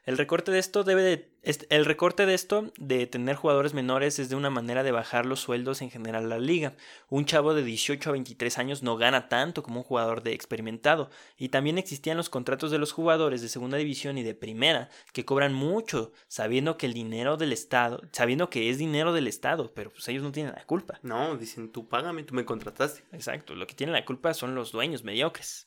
[0.05, 1.31] El recorte de esto debe de,
[1.69, 5.39] el recorte de esto de tener jugadores menores es de una manera de bajar los
[5.39, 6.75] sueldos en general a la liga.
[7.09, 11.09] Un chavo de 18 a 23 años no gana tanto como un jugador de experimentado
[11.39, 15.25] y también existían los contratos de los jugadores de segunda división y de primera que
[15.25, 19.89] cobran mucho sabiendo que el dinero del estado, sabiendo que es dinero del estado, pero
[19.89, 20.99] pues ellos no tienen la culpa.
[21.01, 23.03] No, dicen, tú págame, tú me contrataste.
[23.11, 25.65] Exacto, lo que tienen la culpa son los dueños mediocres.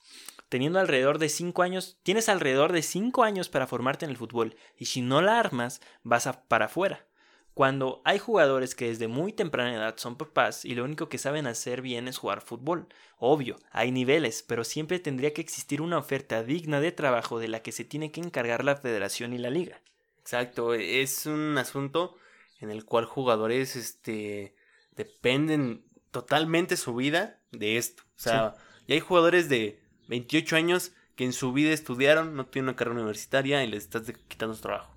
[0.49, 4.57] Teniendo alrededor de 5 años, tienes alrededor de 5 años para formarte en el fútbol
[4.77, 7.07] y si no la armas, vas a para afuera.
[7.59, 11.49] Cuando hay jugadores que desde muy temprana edad son papás y lo único que saben
[11.49, 12.87] hacer bien es jugar fútbol.
[13.19, 17.61] Obvio, hay niveles, pero siempre tendría que existir una oferta digna de trabajo de la
[17.61, 19.83] que se tiene que encargar la federación y la liga.
[20.21, 22.17] Exacto, es un asunto
[22.61, 24.55] en el cual jugadores este
[24.93, 28.05] dependen totalmente su vida de esto.
[28.17, 28.55] O sea,
[28.87, 32.97] y hay jugadores de 28 años que en su vida estudiaron, no tienen una carrera
[32.97, 34.95] universitaria y les estás quitando su trabajo.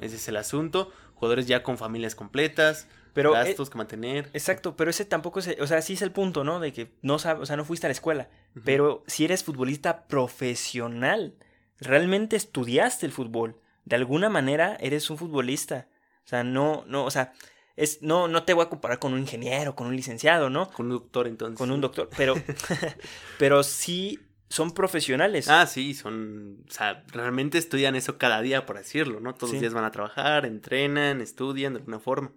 [0.00, 0.92] Ese es el asunto.
[1.14, 4.28] Jugadores ya con familias completas, pero eh, gastos que mantener.
[4.34, 6.60] Exacto, pero ese tampoco es, o sea, sí es el punto, ¿no?
[6.60, 8.28] De que no sabes, o sea, no fuiste a la escuela,
[8.64, 11.34] pero si eres futbolista profesional,
[11.78, 15.88] realmente estudiaste el fútbol, de alguna manera eres un futbolista.
[16.24, 17.32] O sea, no, no, o sea,
[17.76, 20.70] es, no, no te voy a comparar con un ingeniero, con un licenciado, ¿no?
[20.70, 21.58] Con un doctor, entonces.
[21.58, 22.34] Con un doctor, pero,
[23.38, 25.48] pero sí son profesionales.
[25.48, 29.34] Ah, sí, son, o sea, realmente estudian eso cada día, por decirlo, ¿no?
[29.34, 32.32] Todos los días van a trabajar, entrenan, estudian de alguna forma.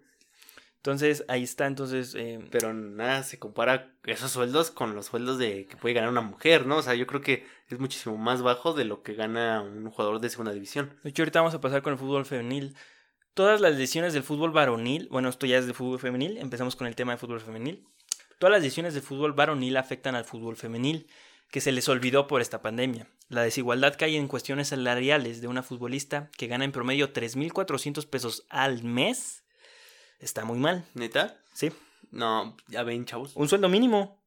[0.77, 2.15] Entonces, ahí está, entonces...
[2.15, 6.21] Eh, Pero nada se compara esos sueldos con los sueldos de que puede ganar una
[6.21, 6.77] mujer, ¿no?
[6.77, 10.21] O sea, yo creo que es muchísimo más bajo de lo que gana un jugador
[10.21, 10.93] de segunda división.
[11.03, 12.73] De hecho, ahorita vamos a pasar con el fútbol femenil.
[13.37, 16.87] Todas las decisiones del fútbol varonil, bueno, esto ya es de fútbol femenil, empezamos con
[16.87, 17.85] el tema de fútbol femenil.
[18.39, 21.07] Todas las decisiones del fútbol varonil afectan al fútbol femenil
[21.51, 23.07] que se les olvidó por esta pandemia.
[23.29, 28.07] La desigualdad que hay en cuestiones salariales de una futbolista que gana en promedio 3.400
[28.09, 29.43] pesos al mes
[30.17, 30.85] está muy mal.
[30.95, 31.39] ¿Neta?
[31.53, 31.71] Sí.
[32.09, 33.35] No, ya ven, chavos.
[33.35, 34.19] Un sueldo mínimo.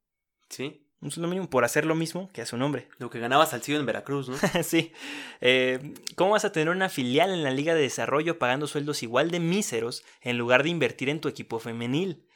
[0.51, 0.87] Sí.
[1.03, 2.89] Un sueldo mínimo por hacer lo mismo que a su nombre.
[2.99, 4.37] Lo que ganaba Salcido en Veracruz, ¿no?
[4.63, 4.93] sí.
[5.41, 9.31] Eh, ¿Cómo vas a tener una filial en la Liga de Desarrollo pagando sueldos igual
[9.31, 12.27] de míseros en lugar de invertir en tu equipo femenil?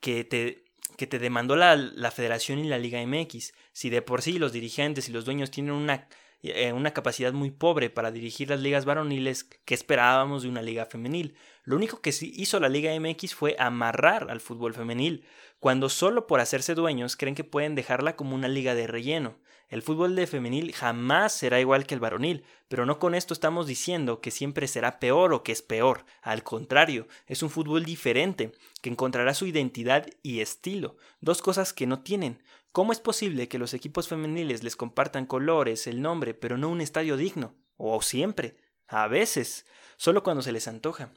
[0.00, 0.64] Que te
[0.96, 3.54] que te demandó la, la, Federación y la Liga MX.
[3.72, 6.08] Si de por sí los dirigentes y los dueños tienen una,
[6.42, 10.84] eh, una capacidad muy pobre para dirigir las ligas varoniles, ¿qué esperábamos de una liga
[10.84, 11.36] femenil?
[11.64, 15.24] Lo único que hizo la Liga MX fue amarrar al fútbol femenil,
[15.60, 19.36] cuando solo por hacerse dueños creen que pueden dejarla como una liga de relleno.
[19.68, 23.66] El fútbol de femenil jamás será igual que el varonil, pero no con esto estamos
[23.66, 26.06] diciendo que siempre será peor o que es peor.
[26.22, 31.86] Al contrario, es un fútbol diferente, que encontrará su identidad y estilo, dos cosas que
[31.86, 32.42] no tienen.
[32.72, 36.80] ¿Cómo es posible que los equipos femeniles les compartan colores, el nombre, pero no un
[36.80, 37.54] estadio digno?
[37.76, 38.56] O siempre,
[38.88, 39.66] a veces,
[39.98, 41.12] solo cuando se les antoja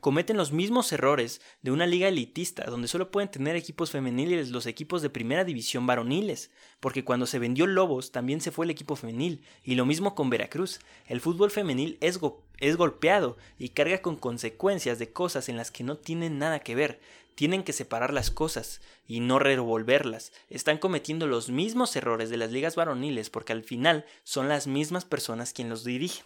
[0.00, 4.66] cometen los mismos errores de una liga elitista, donde solo pueden tener equipos femeniles los
[4.66, 8.96] equipos de primera división varoniles, porque cuando se vendió Lobos también se fue el equipo
[8.96, 10.80] femenil, y lo mismo con Veracruz.
[11.06, 12.18] El fútbol femenil es,
[12.58, 16.74] es golpeado y carga con consecuencias de cosas en las que no tienen nada que
[16.74, 17.00] ver.
[17.34, 20.32] Tienen que separar las cosas y no revolverlas.
[20.50, 25.04] Están cometiendo los mismos errores de las ligas varoniles porque al final son las mismas
[25.04, 26.24] personas quien los dirigen.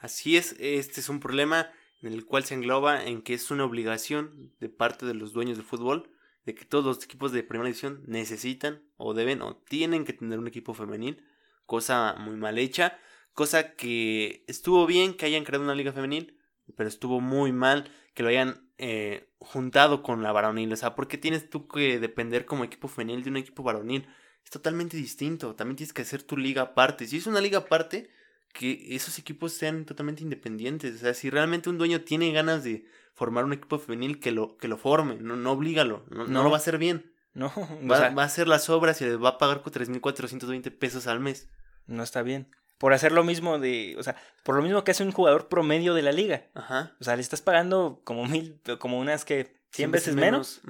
[0.00, 1.70] Así es, este es un problema
[2.02, 5.56] en el cual se engloba en que es una obligación de parte de los dueños
[5.56, 6.10] del fútbol
[6.44, 10.38] de que todos los equipos de primera división necesitan o deben o tienen que tener
[10.38, 11.22] un equipo femenil,
[11.66, 12.98] cosa muy mal hecha,
[13.34, 16.38] cosa que estuvo bien que hayan creado una liga femenil,
[16.74, 21.18] pero estuvo muy mal que lo hayan eh, juntado con la varonil, o sea, porque
[21.18, 24.08] tienes tú que depender como equipo femenil de un equipo varonil,
[24.42, 28.10] es totalmente distinto, también tienes que hacer tu liga aparte, si es una liga aparte,
[28.58, 30.96] que esos equipos sean totalmente independientes.
[30.96, 32.84] O sea, si realmente un dueño tiene ganas de
[33.14, 36.42] formar un equipo femenil, que lo, que lo forme, no, no oblígalo, no, no.
[36.42, 37.12] lo va a hacer bien.
[37.34, 37.52] No,
[37.88, 41.20] va, va, a hacer las obras y le va a pagar con 3.420 pesos al
[41.20, 41.48] mes.
[41.86, 42.50] No está bien.
[42.78, 45.94] Por hacer lo mismo de, o sea, por lo mismo que hace un jugador promedio
[45.94, 46.48] de la liga.
[46.54, 46.96] Ajá.
[47.00, 50.62] O sea, le estás pagando como mil, como unas que 100 veces menos.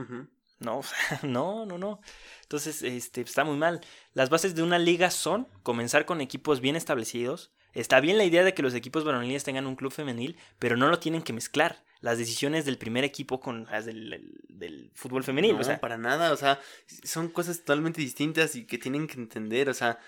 [0.59, 0.82] No,
[1.22, 2.01] no, no, no.
[2.43, 3.80] Entonces, este, está muy mal.
[4.12, 8.45] Las bases de una liga son comenzar con equipos bien establecidos, Está bien la idea
[8.45, 11.85] de que los equipos varoniles tengan un club femenil, pero no lo tienen que mezclar.
[12.01, 15.55] Las decisiones del primer equipo con las del, fútbol femenil.
[15.55, 16.33] No, o sea, para nada.
[16.33, 16.61] O sea,
[17.03, 19.69] son cosas totalmente distintas y que tienen que entender.
[19.69, 19.99] O sea,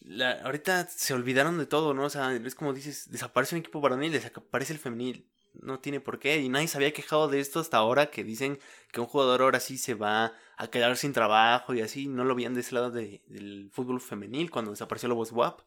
[0.00, 2.04] la, ahorita se olvidaron de todo, ¿no?
[2.04, 5.28] O sea, es como dices, desaparece un equipo varonil, desaparece el femenil.
[5.54, 6.38] No tiene por qué.
[6.40, 8.58] Y nadie se había quejado de esto hasta ahora que dicen
[8.90, 12.08] que un jugador ahora sí se va a quedar sin trabajo y así.
[12.08, 15.60] No lo veían de ese lado del fútbol femenil cuando desapareció Lobos WAP.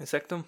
[0.00, 0.44] Exacto.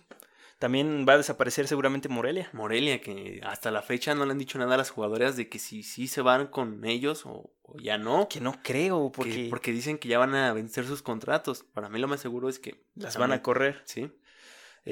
[0.59, 2.51] También va a desaparecer seguramente Morelia.
[2.53, 5.59] Morelia, que hasta la fecha no le han dicho nada a las jugadoras de que
[5.59, 8.29] si sí se van con ellos o, ya no.
[8.29, 9.47] Que no creo, porque...
[9.49, 11.65] porque dicen que ya van a vencer sus contratos.
[11.65, 12.85] Para mí lo más seguro es que...
[12.95, 13.81] Las van a correr.
[13.87, 14.13] Sí.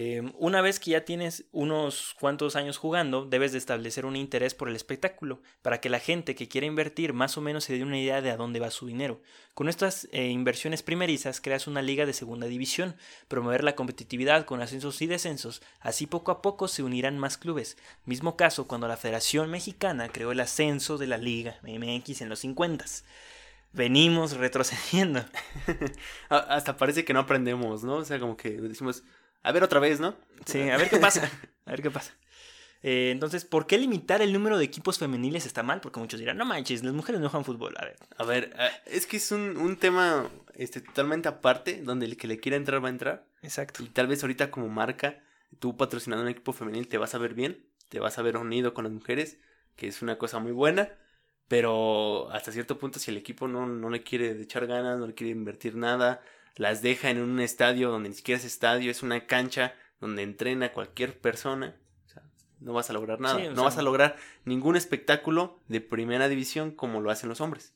[0.00, 4.54] Eh, una vez que ya tienes unos cuantos años jugando, debes de establecer un interés
[4.54, 7.82] por el espectáculo, para que la gente que quiera invertir más o menos se dé
[7.82, 9.20] una idea de a dónde va su dinero.
[9.54, 12.94] Con estas eh, inversiones primerizas creas una liga de segunda división,
[13.26, 17.76] promover la competitividad con ascensos y descensos, así poco a poco se unirán más clubes.
[18.04, 22.38] Mismo caso cuando la Federación Mexicana creó el ascenso de la Liga MX en los
[22.38, 22.84] 50
[23.72, 25.24] venimos retrocediendo.
[26.28, 27.96] Hasta parece que no aprendemos, ¿no?
[27.96, 29.04] O sea, como que decimos,
[29.42, 30.16] a ver otra vez, ¿no?
[30.46, 31.30] Sí, a ver qué pasa.
[31.64, 32.14] A ver qué pasa.
[32.82, 35.82] Eh, entonces, ¿por qué limitar el número de equipos femeniles está mal?
[35.82, 37.74] Porque muchos dirán, no manches, las mujeres no juegan fútbol.
[37.76, 37.96] A ver.
[38.16, 42.26] A ver, ah, es que es un, un tema este, totalmente aparte, donde el que
[42.26, 43.26] le quiera entrar va a entrar.
[43.42, 43.82] Exacto.
[43.82, 45.22] Y tal vez ahorita como marca,
[45.58, 48.72] tú patrocinando un equipo femenil te vas a ver bien, te vas a ver unido
[48.72, 49.38] con las mujeres,
[49.76, 50.88] que es una cosa muy buena.
[51.48, 55.14] Pero hasta cierto punto, si el equipo no, no le quiere echar ganas, no le
[55.14, 56.22] quiere invertir nada,
[56.58, 60.72] las deja en un estadio donde ni siquiera es estadio, es una cancha donde entrena
[60.72, 62.22] cualquier persona, o sea,
[62.60, 63.38] no vas a lograr nada.
[63.50, 67.72] no vas a lograr ningún espectáculo de primera división como lo hacen los hombres.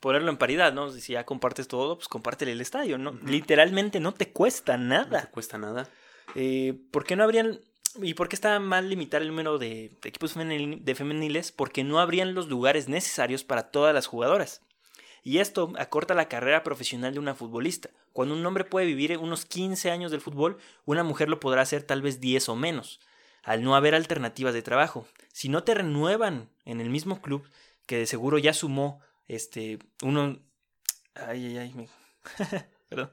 [0.00, 0.90] Ponerlo en paridad, ¿no?
[0.90, 3.12] Si ya compartes todo, pues compártele el estadio, ¿no?
[3.24, 5.20] Literalmente no te cuesta nada.
[5.20, 5.88] No te cuesta nada.
[6.34, 7.60] Eh, ¿Por qué no habrían
[8.00, 11.50] ¿Y por qué está mal limitar el número de, equipos de femeniles?
[11.50, 14.62] Porque no habrían los lugares necesarios para todas las jugadoras.
[15.22, 17.90] Y esto acorta la carrera profesional de una futbolista.
[18.12, 21.82] Cuando un hombre puede vivir unos 15 años del fútbol, una mujer lo podrá hacer
[21.82, 23.00] tal vez 10 o menos,
[23.42, 25.06] al no haber alternativas de trabajo.
[25.32, 27.48] Si no te renuevan en el mismo club,
[27.86, 30.38] que de seguro ya sumó este uno
[31.14, 31.88] ay ay ay, me...
[32.88, 33.10] perdón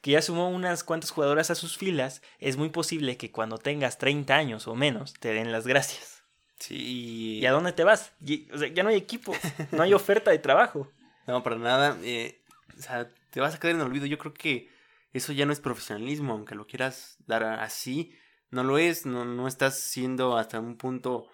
[0.00, 3.98] que ya sumó unas cuantas jugadoras a sus filas, es muy posible que cuando tengas
[3.98, 6.22] 30 años o menos te den las gracias.
[6.58, 7.38] Sí.
[7.40, 8.12] ¿Y a dónde te vas?
[8.52, 9.34] O sea, ya no hay equipo,
[9.72, 10.90] no hay oferta de trabajo.
[11.28, 11.98] No, para nada.
[12.02, 12.42] Eh,
[12.76, 14.06] o sea, te vas a quedar en el olvido.
[14.06, 14.70] Yo creo que
[15.12, 18.14] eso ya no es profesionalismo, aunque lo quieras dar así.
[18.50, 21.28] No lo es, no, no estás siendo hasta un punto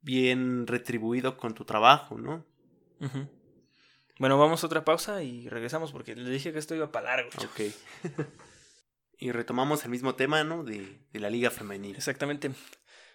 [0.00, 2.46] bien retribuido con tu trabajo, ¿no?
[4.20, 7.30] Bueno, vamos a otra pausa y regresamos porque le dije que esto iba para largo.
[7.44, 7.60] Ok.
[9.18, 10.62] y retomamos el mismo tema, ¿no?
[10.62, 11.96] De, la liga femenil.
[11.96, 12.52] Exactamente.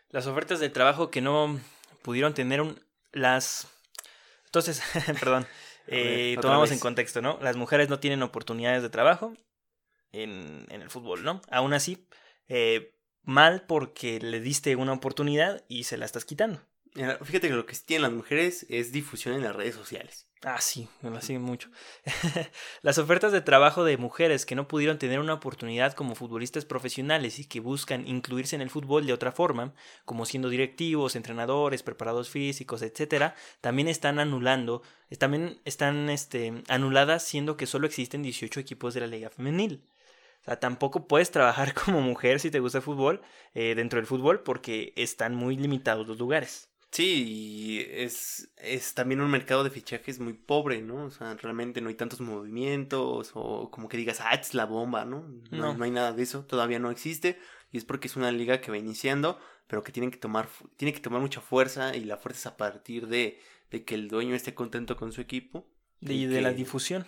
[0.09, 1.57] Las ofertas de trabajo que no
[2.01, 2.81] pudieron tener un,
[3.13, 3.69] las...
[4.45, 4.81] Entonces,
[5.19, 5.47] perdón,
[5.87, 7.39] eh, tomamos en contexto, ¿no?
[7.41, 9.33] Las mujeres no tienen oportunidades de trabajo
[10.11, 11.41] en, en el fútbol, ¿no?
[11.49, 12.07] Aún así,
[12.47, 16.61] eh, mal porque le diste una oportunidad y se la estás quitando.
[17.23, 20.26] Fíjate que lo que tienen las mujeres es difusión en las redes sociales.
[20.43, 21.69] Ah, sí, me lo siguen mucho.
[22.83, 27.39] Las ofertas de trabajo de mujeres que no pudieron tener una oportunidad como futbolistas profesionales
[27.39, 29.73] y que buscan incluirse en el fútbol de otra forma,
[30.05, 34.83] como siendo directivos, entrenadores, preparados físicos, etcétera, también están anulando,
[35.17, 39.89] también están este, anuladas siendo que solo existen 18 equipos de la Liga Femenil.
[40.41, 43.21] O sea, tampoco puedes trabajar como mujer si te gusta el fútbol,
[43.55, 46.69] eh, dentro del fútbol, porque están muy limitados los lugares.
[46.97, 51.05] Sí, es, es también un mercado de fichajes muy pobre, ¿no?
[51.05, 55.05] O sea, realmente no hay tantos movimientos o como que digas, ah, es la bomba,
[55.05, 55.27] ¿no?
[55.51, 55.83] No, no.
[55.83, 57.37] hay nada de eso, todavía no existe
[57.71, 60.91] y es porque es una liga que va iniciando, pero que tienen que tomar, tiene
[60.91, 63.39] que tomar mucha fuerza y la fuerza es a partir de,
[63.69, 65.69] de que el dueño esté contento con su equipo.
[65.99, 67.05] De, de la difusión.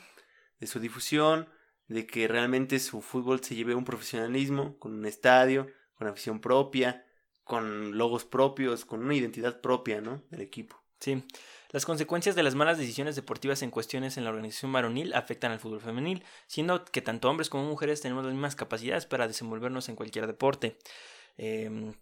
[0.59, 1.49] De su difusión,
[1.87, 5.65] de que realmente su fútbol se lleve a un profesionalismo, con un estadio,
[5.95, 7.07] con afición propia,
[7.49, 10.21] con logos propios, con una identidad propia, ¿no?
[10.29, 10.79] Del equipo.
[10.99, 11.23] Sí.
[11.71, 15.59] Las consecuencias de las malas decisiones deportivas en cuestiones en la organización varonil afectan al
[15.59, 19.95] fútbol femenil, siendo que tanto hombres como mujeres tenemos las mismas capacidades para desenvolvernos en
[19.95, 20.77] cualquier deporte.
[21.37, 21.95] Em,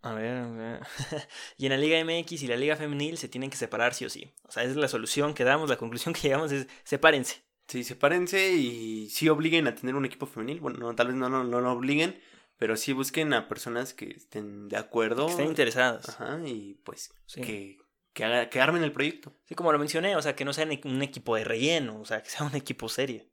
[0.00, 0.80] a ver, a ver.
[1.58, 4.08] y en la Liga MX y la Liga Femenil se tienen que separar sí o
[4.08, 4.32] sí.
[4.44, 7.42] O sea, esa es la solución que damos, la conclusión que llegamos es sepárense.
[7.68, 10.60] Sí, sepárense y sí obliguen a tener un equipo femenil.
[10.60, 12.18] Bueno, tal vez no, no, no lo obliguen,
[12.58, 15.26] pero sí busquen a personas que estén de acuerdo.
[15.26, 16.08] Que estén interesadas.
[16.08, 17.78] Ajá, y pues que,
[18.12, 19.34] que, haga, que, armen el proyecto.
[19.44, 22.22] Sí, como lo mencioné, o sea, que no sea un equipo de relleno, o sea,
[22.22, 23.24] que sea un equipo serio.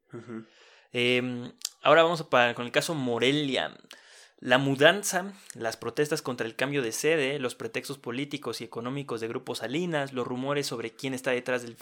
[0.92, 1.52] eh,
[1.82, 3.76] ahora vamos a, con el caso Morelia.
[4.44, 9.30] La mudanza, las protestas contra el cambio de sede, los pretextos políticos y económicos de
[9.30, 11.78] Grupo Salinas, los rumores sobre quién está detrás del,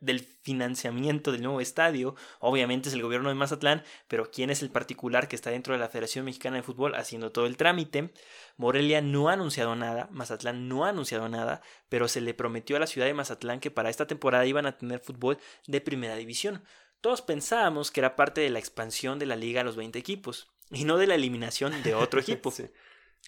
[0.00, 4.70] del, financiamiento del nuevo estadio, obviamente es el gobierno de Mazatlán, pero quién es el
[4.70, 8.10] particular que está dentro de la Federación Mexicana de Fútbol haciendo todo el trámite.
[8.56, 12.80] Morelia no ha anunciado nada, Mazatlán no ha anunciado nada, pero se le prometió a
[12.80, 15.38] la ciudad de Mazatlán que para esta temporada iban a tener fútbol
[15.68, 16.64] de primera división.
[17.00, 20.48] Todos pensábamos que era parte de la expansión de la liga a los 20 equipos
[20.70, 22.52] y no de la eliminación de otro equipo.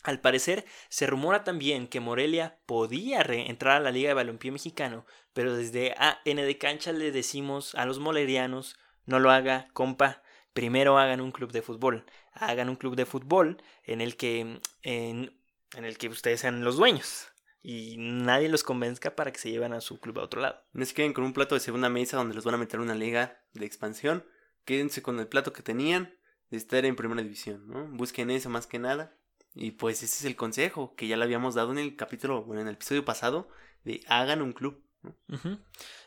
[0.02, 5.06] Al parecer, se rumora también que Morelia podía entrar a la Liga de Balompié Mexicano,
[5.32, 8.76] pero desde AN de cancha le decimos a los molerianos,
[9.06, 10.22] no lo haga, compa,
[10.52, 12.04] primero hagan un club de fútbol.
[12.32, 15.38] Hagan un club de fútbol en el que, en,
[15.74, 17.28] en el que ustedes sean los dueños.
[17.62, 20.64] Y nadie los convenzca para que se lleven a su club a otro lado.
[20.72, 22.96] No se queden con un plato de segunda mesa donde los van a meter una
[22.96, 24.26] liga de expansión.
[24.64, 26.16] Quédense con el plato que tenían
[26.52, 27.86] de estar en primera división, ¿no?
[27.88, 29.16] Busquen eso más que nada.
[29.54, 32.60] Y pues ese es el consejo que ya le habíamos dado en el capítulo, bueno,
[32.60, 33.48] en el episodio pasado,
[33.84, 34.84] de hagan un club.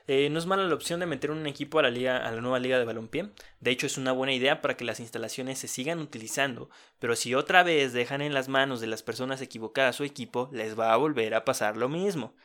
[0.07, 2.41] Eh, no es mala la opción de meter un equipo a la liga, a la
[2.41, 3.31] nueva liga de balompié.
[3.59, 6.69] De hecho, es una buena idea para que las instalaciones se sigan utilizando.
[6.99, 10.79] Pero si otra vez dejan en las manos de las personas equivocadas su equipo, les
[10.79, 12.35] va a volver a pasar lo mismo.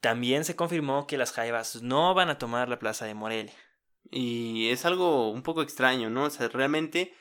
[0.00, 3.54] También se confirmó que las Jaivas no van a tomar la plaza de Morelia.
[4.10, 6.24] Y es algo un poco extraño, ¿no?
[6.24, 7.14] O sea, realmente,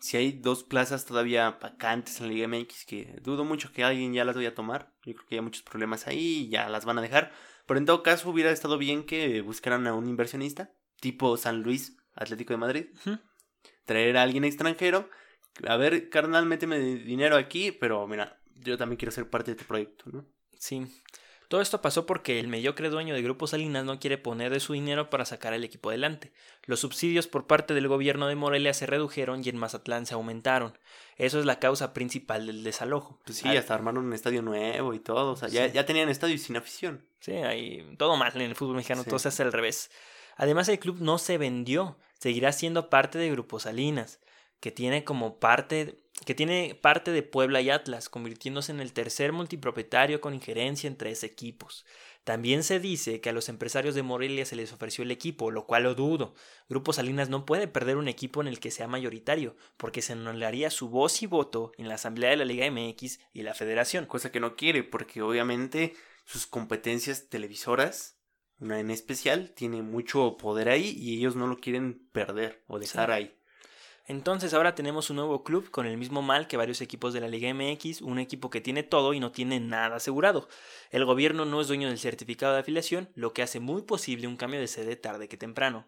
[0.00, 4.12] si hay dos plazas todavía vacantes en la Liga MX, que dudo mucho que alguien
[4.12, 4.92] ya las vaya a tomar.
[5.04, 7.32] Yo creo que hay muchos problemas ahí y ya las van a dejar.
[7.66, 11.96] Pero en todo caso, hubiera estado bien que buscaran a un inversionista, tipo San Luis,
[12.14, 12.86] Atlético de Madrid.
[13.86, 15.08] Traer a alguien extranjero.
[15.66, 19.64] A ver, carnal, méteme dinero aquí, pero mira, yo también quiero ser parte de tu
[19.64, 20.26] proyecto, ¿no?
[20.58, 20.86] Sí.
[21.54, 24.72] Todo esto pasó porque el mediocre dueño de Grupo Salinas no quiere poner de su
[24.72, 26.32] dinero para sacar al equipo adelante.
[26.64, 30.76] Los subsidios por parte del gobierno de Morelia se redujeron y en Mazatlán se aumentaron.
[31.16, 33.20] Eso es la causa principal del desalojo.
[33.24, 35.30] Pues sí, Al- hasta armaron un estadio nuevo y todo.
[35.30, 35.74] O sea, ya, Sí.
[35.74, 37.06] ya tenían estadio sin afición.
[37.20, 39.10] Sí, hay todo mal en el fútbol mexicano, Sí.
[39.10, 39.92] todo se hace al revés.
[40.36, 44.18] Además, el club no se vendió, seguirá siendo parte de Grupo Salinas,
[44.64, 49.30] que tiene como parte que tiene parte de Puebla y Atlas, convirtiéndose en el tercer
[49.34, 51.84] multipropietario con injerencia en tres equipos.
[52.22, 55.66] También se dice que a los empresarios de Morelia se les ofreció el equipo, lo
[55.66, 56.34] cual lo dudo.
[56.66, 60.70] Grupo Salinas no puede perder un equipo en el que sea mayoritario, porque se anularía
[60.70, 64.06] su voz y voto en la Asamblea de la Liga MX y la Federación.
[64.06, 65.92] Cosa que no quiere, porque obviamente
[66.24, 68.18] sus competencias televisoras,
[68.58, 73.10] una en especial, tiene mucho poder ahí y ellos no lo quieren perder o dejar
[73.10, 73.12] Sí.
[73.12, 73.43] ahí.
[74.06, 77.28] Entonces ahora tenemos un nuevo club con el mismo mal que varios equipos de la
[77.28, 80.48] Liga MX, un equipo que tiene todo y no tiene nada asegurado.
[80.90, 84.36] El gobierno no es dueño del certificado de afiliación, lo que hace muy posible un
[84.36, 85.86] cambio de sede tarde que temprano.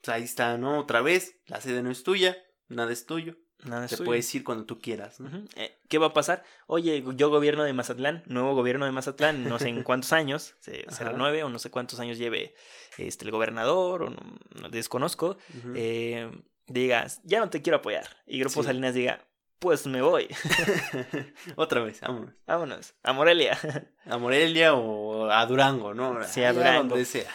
[0.00, 0.78] Pues ahí está, ¿no?
[0.78, 2.36] Otra vez, la sede no es tuya,
[2.68, 3.36] nada es tuyo.
[3.64, 5.18] Nada es Te puedes ir cuando tú quieras.
[5.56, 6.44] Eh, ¿Qué va a pasar?
[6.66, 10.84] Oye, yo gobierno de Mazatlán, nuevo gobierno de Mazatlán, no sé en cuántos años, se,
[10.90, 12.54] será nueve o no sé cuántos años lleve
[12.98, 14.20] este, el gobernador, o no,
[14.60, 15.38] no desconozco,
[15.74, 16.30] eh,
[16.66, 18.06] digas, ya no te quiero apoyar.
[18.26, 18.66] Y Grupo Sí.
[18.66, 19.20] Salinas diga,
[19.58, 20.28] pues me voy,
[21.56, 22.34] Otra vez, vámonos.
[22.46, 23.58] vámonos, a Morelia.
[24.06, 26.22] A Morelia o a Durango, ¿no?
[26.22, 26.90] Sí, a Durango.
[26.90, 27.28] Donde sea.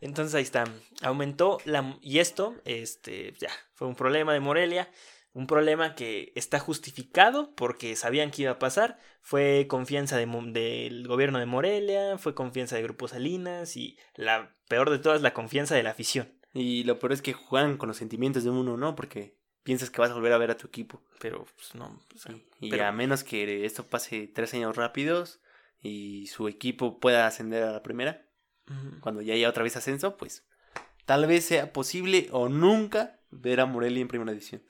[0.00, 0.64] Entonces ahí está.
[1.02, 4.88] Aumentó la y esto, este, ya, fue un problema de Morelia,
[5.34, 8.98] un problema que está justificado porque sabían que iba a pasar.
[9.20, 14.88] Fue confianza de del gobierno de Morelia, fue confianza de Grupo Salinas y la peor
[14.88, 16.39] de todas, la confianza de la afición.
[16.52, 18.94] Y lo peor es que juegan con los sentimientos de uno, ¿no?
[18.96, 21.02] Porque piensas que vas a volver a ver a tu equipo.
[21.20, 22.00] Pero pues no.
[22.14, 25.40] o sea, Y pero- a menos que esto pase tres años rápidos
[25.80, 28.26] y su equipo pueda ascender a la primera,
[29.00, 30.46] cuando ya haya otra vez ascenso, pues
[31.04, 34.62] tal vez sea posible o nunca ver a Morelia en primera división.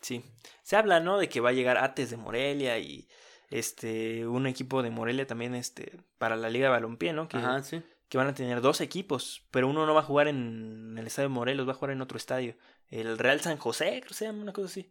[0.00, 0.24] Sí.
[0.62, 1.18] Se habla, ¿no?
[1.18, 3.08] De que va a llegar Ates de Morelia y
[3.50, 7.28] este un equipo de Morelia también este para la Liga de Balompié, ¿no?
[7.28, 7.82] Que, Ajá, sí.
[8.08, 11.28] Que van a tener dos equipos, pero uno no va a jugar en el estadio
[11.30, 12.54] Morelos, va a jugar en otro estadio.
[12.90, 14.90] El Real San José, creo que se llama una cosa así.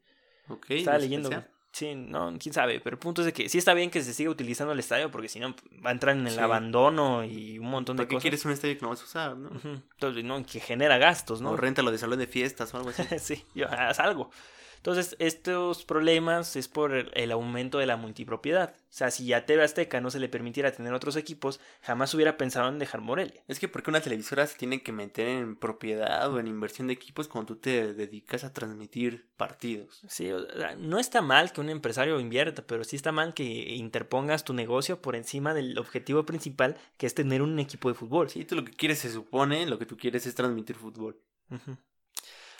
[0.49, 0.65] Ok.
[0.70, 1.43] Estaba no leyendo.
[1.72, 4.13] Sí, no, quién sabe, pero el punto es de que sí está bien que se
[4.13, 5.53] siga utilizando el estadio porque si no
[5.86, 6.39] va a entrar en el Sí.
[6.39, 8.22] abandono y un montón de ¿Para qué cosas.
[8.24, 9.49] quieres un estadio que no vas a usar, no?
[9.63, 11.51] Entonces, no, que genera gastos, ¿no?
[11.51, 13.03] O réntalo de salón de fiestas o algo así.
[13.20, 14.32] sí, yo, haz algo.
[14.78, 18.73] Entonces, estos problemas es por el, aumento de la multipropiedad.
[18.78, 22.38] O sea, si a TV Azteca no se le permitiera tener otros equipos, jamás hubiera
[22.38, 23.43] pensado en dejar Morelia.
[23.47, 26.93] Es que porque una televisora se tiene que meter en propiedad o en inversión de
[26.93, 30.01] equipos cuando tú te dedicas a transmitir partidos.
[30.07, 33.43] Sí, o sea, no está mal que un empresario invierta, pero sí está mal que
[33.43, 38.30] interpongas tu negocio por encima del objetivo principal, que es tener un equipo de fútbol.
[38.30, 41.19] Sí, tú lo que quieres se supone, lo que tú quieres es transmitir fútbol.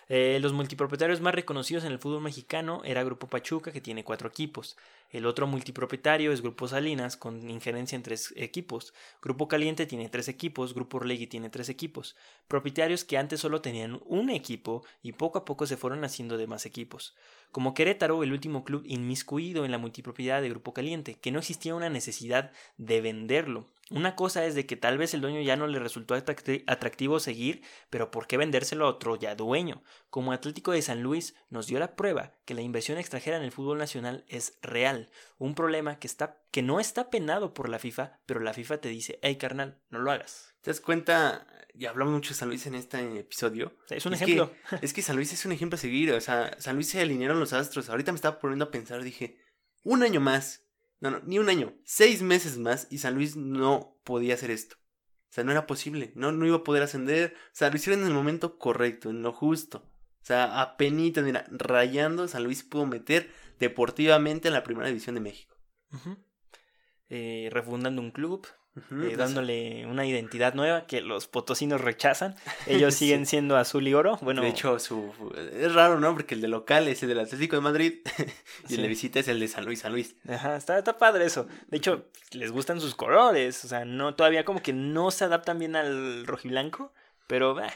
[0.10, 4.30] Eh, los multipropietarios más reconocidos en el fútbol mexicano era Grupo Pachuca, que tiene cuatro
[4.30, 4.78] equipos.
[5.10, 8.93] El otro multipropietario es Grupo Salinas, con injerencia en tres equipos.
[9.22, 12.16] Grupo Caliente tiene tres equipos, Grupo Orlegui tiene tres equipos.
[12.47, 16.47] Propietarios que antes solo tenían un equipo y poco a poco se fueron haciendo de
[16.47, 17.14] más equipos.
[17.52, 21.76] Como Querétaro, el último club inmiscuido en la multipropiedad de Grupo Caliente, que no existía
[21.76, 23.70] una necesidad de venderlo.
[23.89, 27.20] Una cosa es de que tal vez el dueño ya no le resultó atracti- atractivo
[27.22, 29.82] seguir, pero ¿por qué vendérselo a otro ya dueño?
[30.10, 33.54] Como Atlético de San Luis nos dio la prueba que la inversión extranjera en el
[33.54, 38.20] fútbol nacional es real, un problema que, está, que no está penado por la FIFA,
[38.26, 40.54] pero la FIFA te dice, hey carnal, no lo hagas.
[40.62, 41.48] ¿Te das cuenta
[41.78, 43.78] y hablamos mucho de San Luis en este episodio.
[43.90, 44.52] Es un Es ejemplo.
[44.82, 46.12] Es que San Luis es un ejemplo a seguir.
[46.14, 47.90] O sea, San Luis se alinearon los astros.
[47.90, 49.38] Ahorita me estaba poniendo a pensar, dije,
[49.84, 50.66] un año más.
[51.00, 51.76] No, no, ni un año.
[51.84, 54.78] Seis meses más y San Luis no podía hacer esto.
[55.30, 56.12] O sea, no era posible.
[56.16, 57.36] No, no iba a poder ascender.
[57.36, 59.80] O sea, lo hicieron en el momento correcto, en lo justo.
[60.22, 65.22] O sea, apenas, mira, rayando, San Luis pudo meter deportivamente en la primera división de
[65.22, 65.56] México.
[67.10, 68.48] Eh, refundando un club,
[68.92, 72.36] Eh, dándole una identidad nueva que los potosinos rechazan.
[72.66, 73.06] Ellos Sí.
[73.06, 74.18] siguen siendo azul y oro.
[74.22, 75.14] Bueno, de hecho, su,
[75.54, 76.14] es raro, ¿no?
[76.14, 77.94] Porque el de local es el del Atlético de Madrid
[78.70, 80.16] y el de visita es el de San Luis, San Luis.
[80.30, 81.48] Ajá, está, está padre eso.
[81.68, 83.64] De hecho, les gustan sus colores.
[83.66, 86.94] O sea, no, todavía como que no se adaptan bien al rojiblanco.
[87.28, 87.72] Pero bah,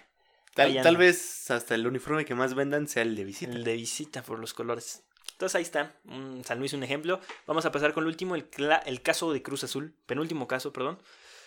[0.54, 3.52] Tal, tal vez hasta el uniforme que más vendan sea el de visita.
[3.52, 5.04] el de visita por los colores.
[5.42, 5.92] Entonces ahí está.
[6.44, 7.20] San Luis un ejemplo.
[7.48, 9.96] Vamos a pasar con el último, el, caso de Cruz Azul.
[10.06, 11.00] Penúltimo caso, perdón.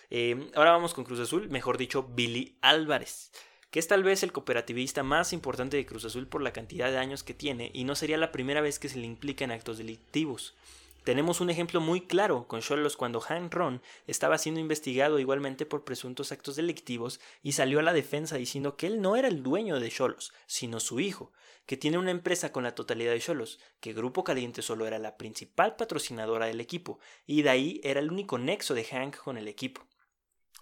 [0.09, 3.31] Eh, ahora vamos con Cruz Azul, mejor dicho, Billy Álvarez.
[3.71, 6.97] Que es tal vez el cooperativista más importante de Cruz Azul por la cantidad de
[6.97, 9.77] años que tiene y no sería la primera vez que se le implica en actos
[9.77, 10.55] delictivos.
[11.05, 15.85] Tenemos un ejemplo muy claro con Cholos cuando Han Ron estaba siendo investigado igualmente por
[15.85, 19.79] presuntos actos delictivos y salió a la defensa diciendo que él no era el dueño
[19.79, 21.31] de Cholos, sino su hijo,
[21.65, 25.17] que tiene una empresa con la totalidad de Cholos, que Grupo Caliente solo era la
[25.17, 29.47] principal patrocinadora del equipo, y de ahí era el único nexo de Hank con el
[29.47, 29.85] equipo.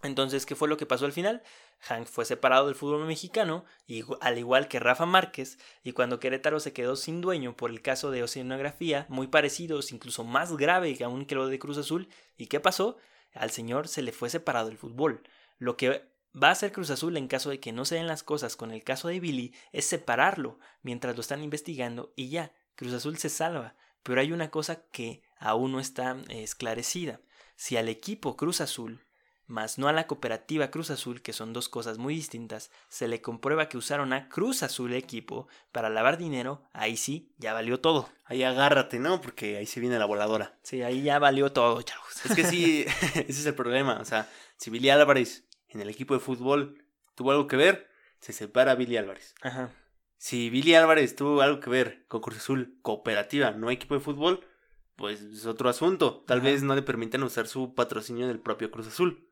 [0.01, 1.43] Entonces, ¿qué fue lo que pasó al final?
[1.79, 6.59] Hank fue separado del fútbol mexicano, igu- al igual que Rafa Márquez, y cuando Querétaro
[6.59, 11.03] se quedó sin dueño por el caso de oceanografía, muy parecidos, incluso más grave que
[11.03, 12.97] aún que lo de Cruz Azul, ¿y qué pasó?
[13.33, 15.23] Al señor se le fue separado el fútbol.
[15.57, 18.23] Lo que va a hacer Cruz Azul en caso de que no se den las
[18.23, 22.93] cosas con el caso de Billy es separarlo mientras lo están investigando y ya, Cruz
[22.93, 23.75] Azul se salva.
[24.03, 27.21] Pero hay una cosa que aún no está eh, esclarecida.
[27.55, 28.99] Si al equipo Cruz Azul
[29.45, 33.21] más no a la cooperativa Cruz Azul, que son dos cosas muy distintas, se le
[33.21, 38.09] comprueba que usaron a Cruz Azul equipo para lavar dinero, ahí sí, ya valió todo.
[38.25, 39.21] Ahí agárrate, ¿no?
[39.21, 40.57] Porque ahí se viene la voladora.
[40.63, 42.25] Sí, ahí ya valió todo, chavos.
[42.25, 43.99] Es que sí, ese es el problema.
[43.99, 46.83] O sea, si Billy Álvarez en el equipo de fútbol
[47.15, 49.35] tuvo algo que ver, se separa Billy Álvarez.
[49.41, 49.71] Ajá.
[50.17, 54.47] Si Billy Álvarez tuvo algo que ver con Cruz Azul, cooperativa, no equipo de fútbol,
[54.95, 56.23] pues es otro asunto.
[56.25, 56.47] Tal Ajá.
[56.47, 59.27] vez no le permitan usar su patrocinio del propio Cruz Azul.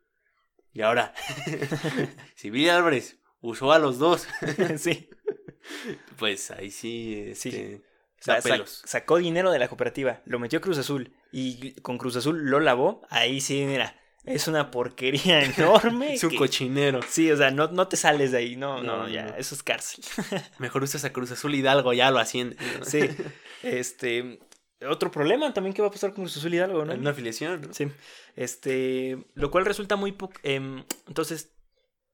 [0.74, 1.14] Y ahora,
[2.36, 4.28] si Billy Álvarez usó a los dos,
[4.78, 5.10] sí.
[6.18, 7.84] pues ahí sí, este,
[8.20, 12.50] O sea, sacó dinero de la cooperativa, lo metió Cruz Azul y con Cruz Azul
[12.50, 13.02] lo lavó.
[13.10, 16.14] Ahí sí, mira, es una porquería enorme.
[16.14, 17.00] Es un que- cochinero.
[17.08, 19.36] Sí, o sea, no, no te sales de ahí, no, no, No, ya, no.
[19.36, 20.04] eso es cárcel.
[20.60, 22.58] Mejor usas a Cruz Azul Hidalgo, ya lo asciende.
[22.84, 23.00] Sí,
[23.64, 24.40] este,
[24.88, 26.94] otro problema también que va a pasar con Cruz Azul Hidalgo, ¿no?
[26.94, 27.74] Una afiliación, ¿no?
[27.74, 27.88] Sí,
[28.36, 31.52] este, lo cual resulta muy poco, entonces,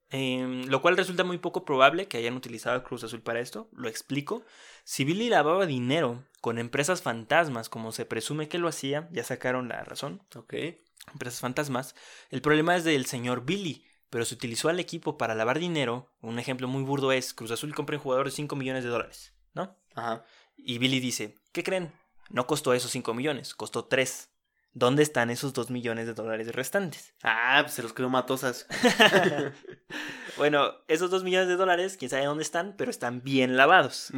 [0.10, 3.70] em, lo cual resulta muy poco probable que hayan utilizado a Cruz Azul para esto,
[3.74, 4.44] lo explico.
[4.84, 9.68] Si Billy lavaba dinero con empresas fantasmas, como se presume que lo hacía, ya sacaron
[9.68, 10.54] la razón, Ok.
[11.12, 11.96] Empresas fantasmas,
[12.30, 16.40] el problema es del señor Billy, pero se utilizó al equipo para lavar dinero, un
[16.40, 19.78] ejemplo muy burdo es, Cruz Azul compra un jugador de 5 millones de dólares, ¿no?
[19.96, 20.24] Ajá.
[20.56, 21.92] Y Billy dice, ¿qué creen?
[22.30, 24.30] No costó esos 5 millones, costó 3.
[24.74, 27.16] ¿Dónde están esos 2 millones de dólares restantes?
[27.24, 28.68] Ah, pues se los quedó matosas.
[30.38, 34.12] bueno, esos 2 millones de dólares, quién sabe dónde están, pero están bien lavados.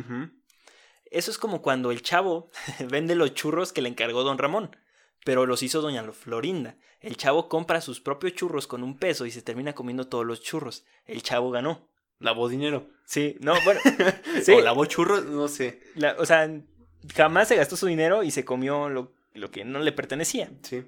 [1.11, 2.51] Eso es como cuando el chavo
[2.89, 4.75] vende los churros que le encargó don Ramón,
[5.23, 6.75] pero los hizo doña Florinda.
[7.01, 10.41] El chavo compra sus propios churros con un peso y se termina comiendo todos los
[10.41, 10.85] churros.
[11.05, 11.87] El chavo ganó.
[12.19, 12.87] Lavó dinero.
[13.05, 13.79] Sí, no, bueno.
[14.43, 15.81] sí, O lavó churros, no sé.
[15.95, 16.49] la- o sea,
[17.15, 20.51] jamás se gastó su dinero y se comió lo, lo que no le pertenecía.
[20.63, 20.83] Sí.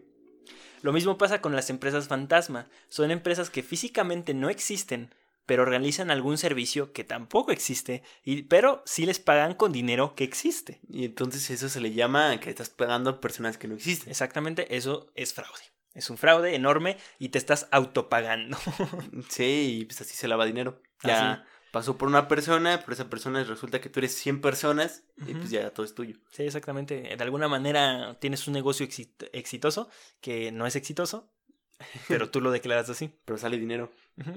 [0.82, 2.68] Lo mismo pasa con las empresas fantasma.
[2.90, 5.14] Son empresas que físicamente no existen,
[5.52, 10.24] pero realizan algún servicio que tampoco existe, y, pero sí les pagan con dinero que
[10.24, 10.80] existe.
[10.90, 14.08] Y entonces eso se le llama que estás pagando a personas que no existen.
[14.10, 15.60] Exactamente, eso es fraude.
[15.94, 18.58] Es un fraude enorme y te estás autopagando.
[19.28, 20.82] Sí, y pues así se lava dinero.
[21.04, 21.42] Ya Así.
[21.74, 25.50] pasó por una persona, pero esa persona resulta que tú eres 100 personas y pues
[25.50, 26.16] ya todo es tuyo.
[26.32, 27.02] sí, exactamente.
[27.18, 29.90] De alguna manera tienes un negocio exit- exitoso
[30.22, 31.30] que no es exitoso,
[32.08, 33.10] pero tú lo declaras así.
[33.26, 33.92] Pero sale dinero.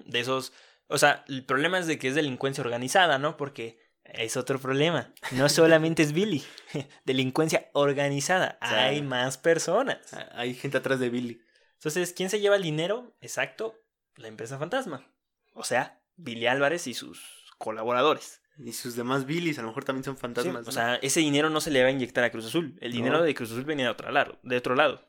[0.07, 0.53] De esos,
[0.89, 3.37] o sea, el problema es de que es delincuencia organizada, ¿no?
[3.37, 5.13] Porque es otro problema.
[5.33, 6.45] No solamente es Billy,
[7.05, 8.59] delincuencia organizada.
[8.63, 9.99] O sea, Hay más personas.
[10.33, 11.41] Hay gente atrás de Billy.
[11.75, 13.17] Entonces, ¿quién se lleva el dinero?
[13.21, 13.75] Exacto,
[14.17, 15.07] la empresa fantasma.
[15.55, 17.23] O sea, Billy Álvarez y sus
[17.59, 18.41] colaboradores.
[18.57, 20.63] Y sus demás Billys a lo mejor también son Sí, fantasmas.
[20.63, 20.73] o ¿no?
[20.73, 22.77] sea, ese dinero no se le va a inyectar a Cruz Azul.
[22.81, 22.97] El No.
[22.97, 24.39] dinero de Cruz Azul venía de otro lado.
[24.45, 25.05] De otro lado.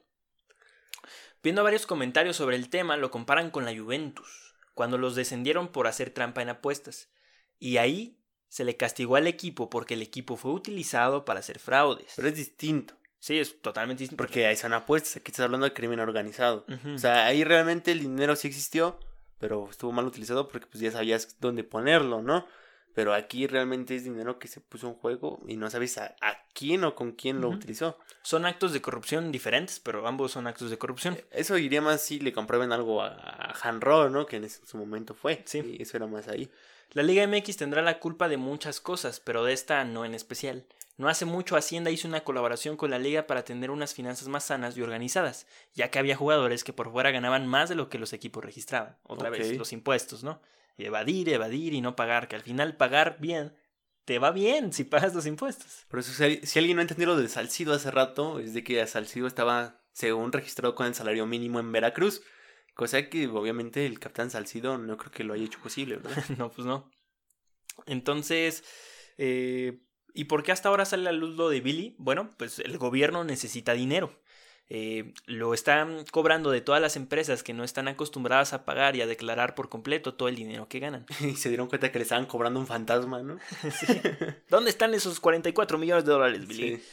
[1.43, 4.54] Viendo varios comentarios sobre el tema, lo comparan con la Juventus.
[4.75, 7.09] Cuando los descendieron por hacer trampa en apuestas.
[7.57, 8.19] Y ahí
[8.49, 12.13] se le castigó al equipo porque el equipo fue utilizado para hacer fraudes.
[12.15, 12.93] Pero es distinto.
[13.19, 14.21] Sí, es totalmente distinto.
[14.21, 16.65] Porque ahí son apuestas, aquí estás hablando de crimen organizado.
[16.67, 16.93] Ujú.
[16.93, 18.99] O sea, ahí realmente el dinero sí existió,
[19.39, 22.45] pero estuvo mal utilizado porque pues ya sabías dónde ponerlo, ¿no?
[22.95, 26.37] Pero aquí realmente es dinero que se puso en juego y no sabes a, a
[26.53, 27.99] quién o con quién lo utilizó.
[28.23, 31.17] Son actos de corrupción diferentes, pero ambos son actos de corrupción.
[31.31, 34.25] Eso iría más si le comprueben algo a, a Hanro, ¿no?
[34.25, 35.43] Que en ese- su momento fue.
[35.45, 35.75] Sí.
[35.77, 36.49] Y eso era más ahí.
[36.93, 40.65] La Liga MX tendrá la culpa de muchas cosas, pero de esta no en especial.
[40.97, 44.45] No hace mucho Hacienda hizo una colaboración con la liga para tener unas finanzas más
[44.45, 47.99] sanas y organizadas, ya que había jugadores que por fuera ganaban más de lo que
[47.99, 48.95] los equipos registraban.
[49.03, 50.39] Otra vez, los impuestos, ¿no?
[50.77, 53.55] Evadir, evadir y no pagar, que al final pagar bien
[54.05, 55.85] te va bien si pagas los impuestos.
[55.89, 58.85] Por eso, si, si alguien no entendió lo de Salcido hace rato, es de que
[58.87, 62.21] Salcido estaba, según registrado con el salario mínimo en Veracruz.
[62.75, 66.23] Cosa que obviamente el capitán Salcido no creo que lo haya hecho posible, ¿verdad?
[66.37, 66.91] no, pues no.
[67.87, 68.63] Entonces,
[69.17, 69.81] eh,
[70.13, 71.95] ¿y por qué hasta ahora sale a la luz lo de Billy?
[71.97, 74.21] Bueno, pues el gobierno necesita dinero.
[74.69, 79.01] Eh, lo están cobrando de todas las empresas que no están acostumbradas a pagar y
[79.01, 81.05] a declarar por completo todo el dinero que ganan.
[81.21, 83.37] y se dieron cuenta que le estaban cobrando un fantasma, ¿no?
[84.49, 86.77] ¿Dónde están esos 44 millones de dólares, Billy?
[86.77, 86.83] Sí.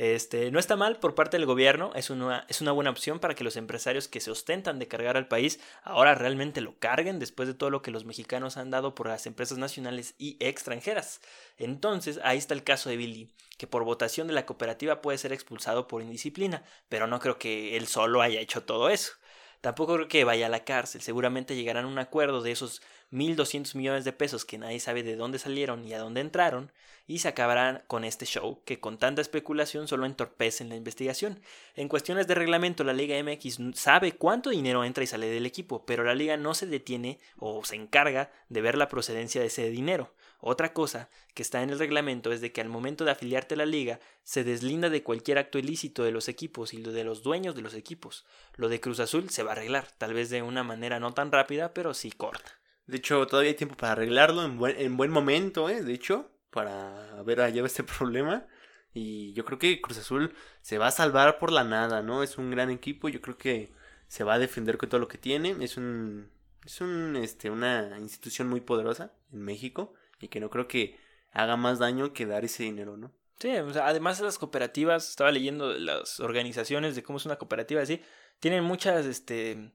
[0.00, 3.34] Este, no está mal por parte del gobierno, es una, es una buena opción para
[3.34, 7.46] que los empresarios que se ostentan de cargar al país ahora realmente lo carguen después
[7.46, 11.20] de todo lo que los mexicanos han dado por las empresas nacionales y extranjeras.
[11.58, 13.28] Entonces, ahí está el caso de Billy,
[13.58, 17.76] que por votación de la cooperativa puede ser expulsado por indisciplina, pero no creo que
[17.76, 19.12] él solo haya hecho todo eso.
[19.60, 22.80] Tampoco creo que vaya a la cárcel, seguramente llegarán a un acuerdo de esos
[23.12, 26.72] 1.200 millones de pesos que nadie sabe de dónde salieron y a dónde entraron,
[27.06, 31.40] y se acabarán con este show que con tanta especulación solo entorpecen la investigación.
[31.74, 35.84] En cuestiones de reglamento, la Liga MX sabe cuánto dinero entra y sale del equipo,
[35.84, 39.68] pero la liga no se detiene o se encarga de ver la procedencia de ese
[39.70, 40.14] dinero.
[40.40, 43.58] Otra cosa que está en el reglamento es de que al momento de afiliarte a
[43.58, 47.54] la liga se deslinda de cualquier acto ilícito de los equipos y de los dueños
[47.54, 48.24] de los equipos.
[48.56, 51.30] Lo de Cruz Azul se va a arreglar, tal vez de una manera no tan
[51.30, 52.58] rápida, pero sí corta.
[52.86, 55.82] De hecho, todavía hay tiempo para arreglarlo en buen, en buen momento, ¿eh?
[55.82, 58.46] De hecho, para ver allá este problema.
[58.92, 62.22] Y yo creo que Cruz Azul se va a salvar por la nada, ¿no?
[62.22, 63.72] Es un gran equipo, yo creo que
[64.08, 65.56] se va a defender con todo lo que tiene.
[65.60, 66.30] Es un
[66.64, 70.96] es un este una institución muy poderosa en México y que no creo que
[71.32, 73.12] haga más daño que dar ese dinero, ¿no?
[73.38, 77.80] Sí, o sea, además las cooperativas, estaba leyendo las organizaciones de cómo es una cooperativa
[77.80, 78.02] así,
[78.38, 79.72] tienen muchas, este,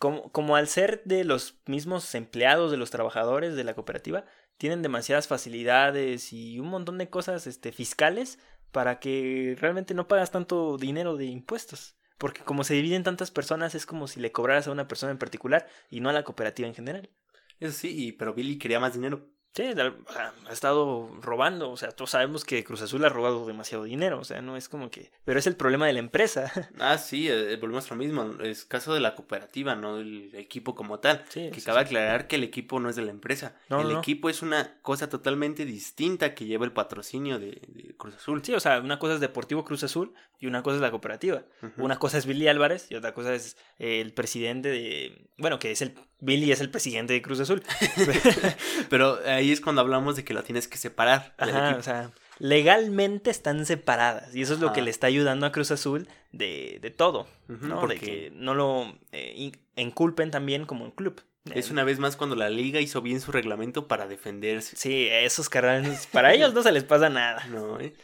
[0.00, 4.24] como, como al ser de los mismos empleados de los trabajadores de la cooperativa,
[4.58, 8.38] tienen demasiadas facilidades y un montón de cosas, este, fiscales
[8.72, 11.96] para que realmente no pagas tanto dinero de impuestos.
[12.18, 15.18] Porque como se dividen tantas personas, es como si le cobraras a una persona en
[15.18, 17.10] particular y no a la cooperativa en general.
[17.60, 19.28] Eso sí, y, pero Billy quería más dinero.
[19.56, 19.92] Sí, de-
[20.48, 24.24] ha estado robando, o sea, todos sabemos que Cruz Azul ha robado demasiado dinero, o
[24.24, 25.10] sea, no es como que...
[25.24, 26.52] Pero es el problema de la empresa.
[26.78, 28.34] Ah, sí, eh, volvemos a lo mismo.
[28.42, 31.24] Es caso de la cooperativa, no del equipo como tal.
[31.30, 31.86] Sí, que sí, cabe sí.
[31.86, 33.56] aclarar que el equipo no es de la empresa.
[33.70, 37.94] No, el no, equipo es una cosa totalmente distinta que lleva el patrocinio de, de
[37.96, 38.42] Cruz Azul.
[38.44, 41.42] Sí, o sea, una cosa es Deportivo Cruz Azul y una cosa es la cooperativa.
[41.78, 45.28] Una cosa es Billy Álvarez y otra cosa es eh, el presidente de...
[45.38, 45.94] Bueno, que es el...
[46.20, 47.62] Billy es el presidente de Cruz Azul.
[48.88, 51.34] Pero ahí es cuando hablamos de que lo tienes que separar.
[51.38, 55.52] Ajá, o sea, legalmente están separadas y eso es lo que le está ayudando a
[55.52, 57.80] Cruz Azul de, de todo, ¿no?
[57.80, 61.22] porque De que no lo eh, enculpen también como un club.
[61.54, 64.76] es una vez más cuando la liga hizo bien su reglamento para defenderse.
[64.76, 67.46] Sí, esos carnales, para ellos no se les pasa nada.
[67.50, 67.94] No, ¿eh?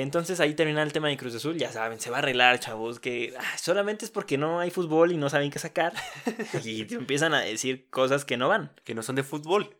[0.00, 2.98] Entonces ahí termina el tema de Cruz Azul, ya saben, se va a arreglar, chavos,
[2.98, 5.92] que ah, solamente es porque no hay fútbol y no saben qué sacar.
[6.64, 8.72] y te empiezan a decir cosas que no van.
[8.84, 9.76] Que no son de fútbol.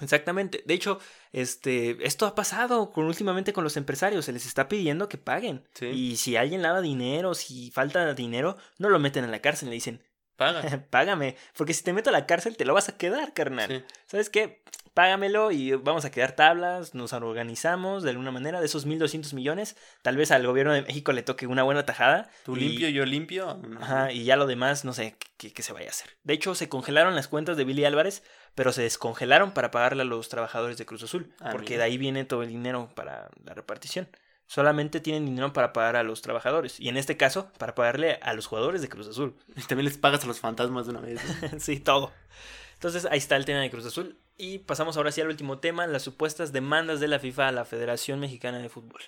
[0.00, 0.62] Exactamente.
[0.66, 1.00] De hecho,
[1.32, 5.66] este, esto ha pasado con, últimamente con los empresarios, se les está pidiendo que paguen.
[5.74, 5.86] Sí.
[5.86, 9.74] Y si alguien lava dinero, si falta dinero, no lo meten a la cárcel, le
[9.74, 10.00] dicen,
[10.36, 10.86] Paga.
[10.90, 13.68] págame, porque si te meto a la cárcel te lo vas a quedar, carnal.
[13.68, 13.94] Sí.
[14.06, 14.62] ¿Sabes qué?
[14.96, 19.76] Págamelo y vamos a quedar tablas, nos organizamos de alguna manera de esos 1.200 millones.
[20.00, 22.30] Tal vez al gobierno de México le toque una buena tajada.
[22.46, 23.60] Tú y- limpio, yo limpio.
[23.78, 26.08] Ajá, y ya lo demás, no sé qué, qué se vaya a hacer.
[26.24, 28.22] De hecho, se congelaron las cuentas de Billy Álvarez,
[28.54, 31.80] pero se descongelaron para pagarle a los trabajadores de Cruz Azul, Ah, porque mira.
[31.80, 34.08] de ahí viene todo el dinero para la repartición.
[34.46, 38.32] Solamente tienen dinero para pagar a los trabajadores, y en este caso, para pagarle a
[38.32, 39.36] los jugadores de Cruz Azul.
[39.56, 41.20] Y también les pagas a los fantasmas de una vez.
[41.52, 41.60] ¿no?
[41.60, 42.14] sí, todo.
[42.72, 44.16] Entonces ahí está el tema de Cruz Azul.
[44.38, 47.64] Y pasamos ahora sí al último tema, las supuestas demandas de la FIFA a la
[47.64, 49.00] Federación Mexicana de Fútbol.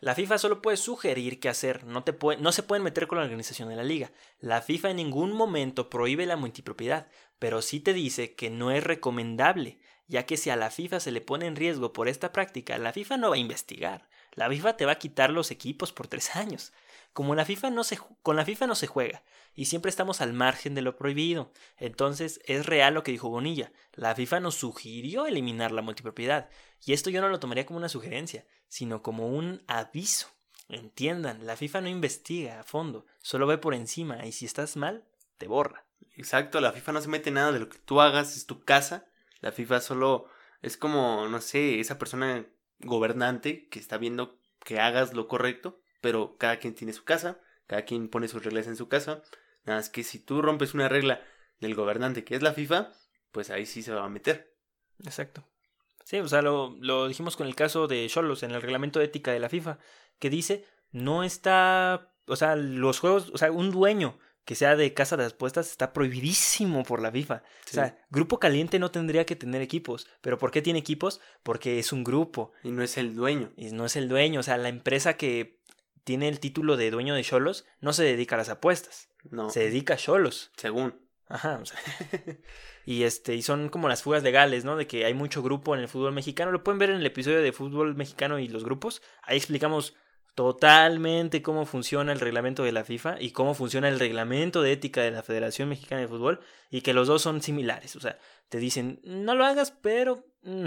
[0.00, 3.16] La FIFA solo puede sugerir qué hacer, no, te puede, no se pueden meter con
[3.16, 4.12] la organización de la liga.
[4.38, 7.08] La FIFA en ningún momento prohíbe la multipropiedad,
[7.38, 9.78] pero sí te dice que no es recomendable,
[10.08, 12.92] ya que si a la FIFA se le pone en riesgo por esta práctica, la
[12.92, 14.10] FIFA no va a investigar.
[14.32, 16.74] La FIFA te va a quitar los equipos por tres años.
[17.14, 19.22] Como la FIFA no se, con la FIFA no se juega
[19.56, 21.52] y siempre estamos al margen de lo prohibido.
[21.76, 23.72] Entonces es real lo que dijo Bonilla.
[23.94, 26.48] La FIFA nos sugirió eliminar la multipropiedad.
[26.84, 30.28] Y esto yo no lo tomaría como una sugerencia, sino como un aviso.
[30.68, 35.04] Entiendan, la FIFA no investiga a fondo, solo ve por encima y si estás mal,
[35.38, 35.86] te borra.
[36.16, 39.06] Exacto, la FIFA no se mete nada de lo que tú hagas, es tu casa.
[39.40, 40.28] La FIFA solo
[40.62, 42.46] es como, no sé, esa persona
[42.80, 47.84] gobernante que está viendo que hagas lo correcto pero cada quien tiene su casa, cada
[47.84, 49.22] quien pone sus reglas en su casa.
[49.66, 51.22] Nada más que si tú rompes una regla
[51.60, 52.92] del gobernante que es la FIFA,
[53.32, 54.56] pues ahí sí se va a meter.
[55.04, 55.46] Exacto.
[56.04, 59.06] Sí, o sea, lo, lo dijimos con el caso de Cholos en el reglamento de
[59.06, 59.78] ética de la FIFA,
[60.18, 64.94] que dice, no está, o sea, los juegos, o sea, un dueño que sea de
[64.94, 67.42] casa de apuestas está prohibidísimo por la FIFA.
[67.68, 70.06] O sea, Grupo Caliente no tendría que tener equipos.
[70.20, 71.20] ¿Pero por qué tiene equipos?
[71.42, 72.52] Porque es un grupo.
[72.62, 73.52] Y no es el dueño.
[73.56, 74.38] Y no es el dueño.
[74.38, 75.55] O sea, la empresa que
[76.06, 79.08] tiene el título de dueño de Cholos, no se dedica a las apuestas.
[79.28, 79.50] No.
[79.50, 80.52] Se dedica a Cholos.
[80.56, 80.94] Según.
[81.28, 81.58] Ajá.
[81.60, 81.80] O sea,
[82.86, 84.76] y este, y son como las fugas legales, ¿no?
[84.76, 86.52] De que hay mucho grupo en el fútbol mexicano.
[86.52, 89.02] Lo pueden ver en el episodio de fútbol mexicano y los grupos.
[89.24, 89.96] Ahí explicamos
[90.36, 95.02] totalmente cómo funciona el reglamento de la FIFA y cómo funciona el reglamento de ética
[95.02, 96.38] de la Federación Mexicana de Fútbol
[96.70, 97.96] y que los dos son similares.
[97.96, 98.16] O sea,
[98.48, 100.66] te dicen, no lo hagas, pero mm,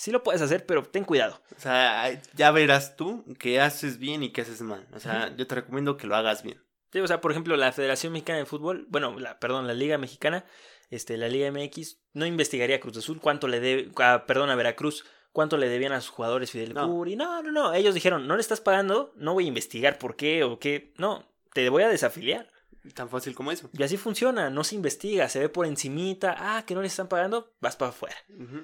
[0.00, 1.42] sí lo puedes hacer, pero ten cuidado.
[1.54, 4.86] O sea, ya verás tú qué haces bien y qué haces mal.
[4.94, 6.62] O sea, yo te recomiendo que lo hagas bien.
[6.90, 9.98] Sí, o sea, por ejemplo, la Federación Mexicana de Fútbol, bueno, la, perdón, la Liga
[9.98, 10.46] Mexicana,
[10.88, 14.56] este, la Liga MX, no investigaría a Cruz Azul cuánto le debe, ah, perdón, a
[14.56, 16.88] Veracruz, cuánto le debían a sus jugadores Fidel no.
[16.88, 17.14] Curi.
[17.14, 17.74] No, no, no.
[17.74, 20.94] Ellos dijeron, no le estás pagando, no voy a investigar por qué o qué.
[20.96, 22.50] No, te voy a desafiliar.
[22.94, 23.68] Tan fácil como eso.
[23.74, 27.08] Y así funciona, no se investiga, se ve por encimita, ah, que no le están
[27.08, 28.16] pagando, vas para afuera.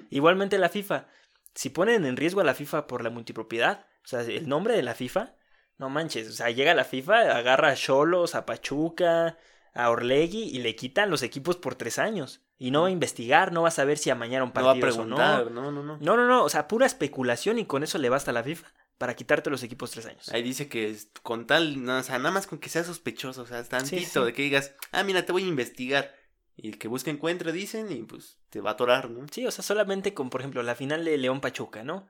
[0.09, 1.07] Igualmente la FIFA,
[1.57, 4.83] si ponen en riesgo a la FIFA por la multipropiedad, o sea, el nombre de
[4.83, 5.33] la FIFA,
[5.79, 9.39] no manches, o sea, llega la FIFA, agarra a Cholos, a Pachuca,
[9.73, 12.41] a Orlegui y le quitan los equipos por tres años.
[12.59, 15.37] Y no va a investigar, no va a saber si amañaron partidos no va a
[15.39, 15.63] preguntar, no.
[15.63, 15.97] No, no, no.
[15.99, 18.71] No, no, no, o sea, pura especulación y con eso le basta a la FIFA
[18.99, 20.29] para quitarte los equipos tres años.
[20.29, 23.63] Ahí dice que con tal, o sea, nada más con que sea sospechoso, o sea,
[23.63, 26.13] tantito, de que digas, ah, mira, te voy a investigar.
[26.59, 29.27] Y el que busca encuentra, dicen, y pues te va a atorar, ¿no?
[29.31, 32.07] Sí, o sea, solamente con, por ejemplo, la final de León Pachuca, ¿no?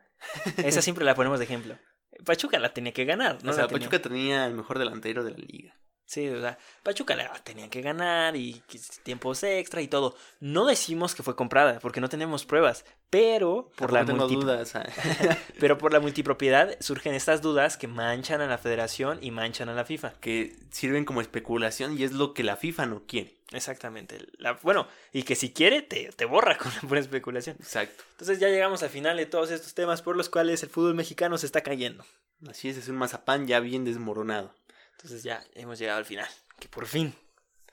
[0.57, 1.77] Esa siempre la ponemos de ejemplo.
[2.25, 3.51] Pachuca la tenía que ganar, ¿no?
[3.51, 5.77] O sea, Pachuca tenía el mejor delantero de la liga.
[6.07, 8.63] Sí, o sea, Pachuca la tenía que ganar y
[9.03, 10.15] tiempos extra y todo.
[10.39, 14.73] No decimos que fue comprada porque no tenemos pruebas, pero por la dudas.
[14.77, 14.87] Ah.
[15.59, 19.73] pero por la multipropiedad surgen estas dudas que manchan a la Federación y manchan a
[19.73, 23.35] la FIFA, que sirven como especulación y es lo que la FIFA no quiere.
[23.51, 24.17] Exactamente.
[24.37, 27.57] La, bueno, y que si quiere te, te borra con la buena especulación.
[27.59, 28.05] Exacto.
[28.11, 31.37] Entonces ya llegamos al final de todos estos temas por los cuales el fútbol mexicano
[31.37, 32.05] se está cayendo.
[32.47, 34.53] Así es, es un mazapán ya bien desmoronado.
[34.97, 36.27] Entonces ya hemos llegado al final.
[36.59, 37.13] Que por fin.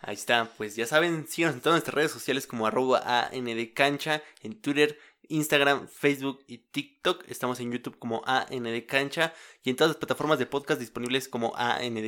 [0.01, 3.31] Ahí está, pues ya saben, síganos en todas nuestras redes sociales como arroba
[3.75, 4.99] Cancha, en Twitter,
[5.29, 7.25] Instagram, Facebook y TikTok.
[7.29, 8.23] Estamos en YouTube como
[8.87, 9.33] Cancha
[9.63, 11.55] y en todas las plataformas de podcast disponibles como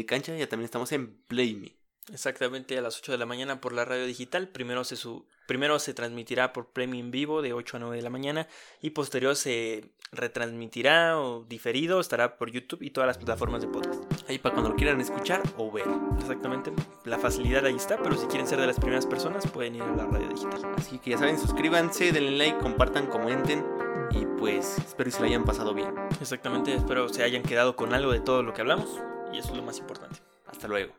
[0.06, 0.36] Cancha.
[0.36, 1.76] Ya también estamos en Play
[2.12, 4.48] Exactamente a las 8 de la mañana por la radio digital.
[4.48, 8.02] Primero se, su, primero se transmitirá por premio en vivo de 8 a 9 de
[8.02, 8.46] la mañana
[8.80, 14.04] y posterior se retransmitirá o diferido, estará por YouTube y todas las plataformas de podcast.
[14.28, 15.86] Ahí para cuando lo quieran escuchar o ver.
[16.20, 16.72] Exactamente.
[17.04, 19.96] La facilidad ahí está, pero si quieren ser de las primeras personas pueden ir a
[19.96, 20.62] la radio digital.
[20.76, 23.66] Así que ya saben, suscríbanse, denle like, compartan, comenten
[24.12, 25.92] y pues espero que se lo hayan pasado bien.
[26.20, 29.00] Exactamente, espero se hayan quedado con algo de todo lo que hablamos
[29.32, 30.20] y eso es lo más importante.
[30.46, 30.92] Hasta luego.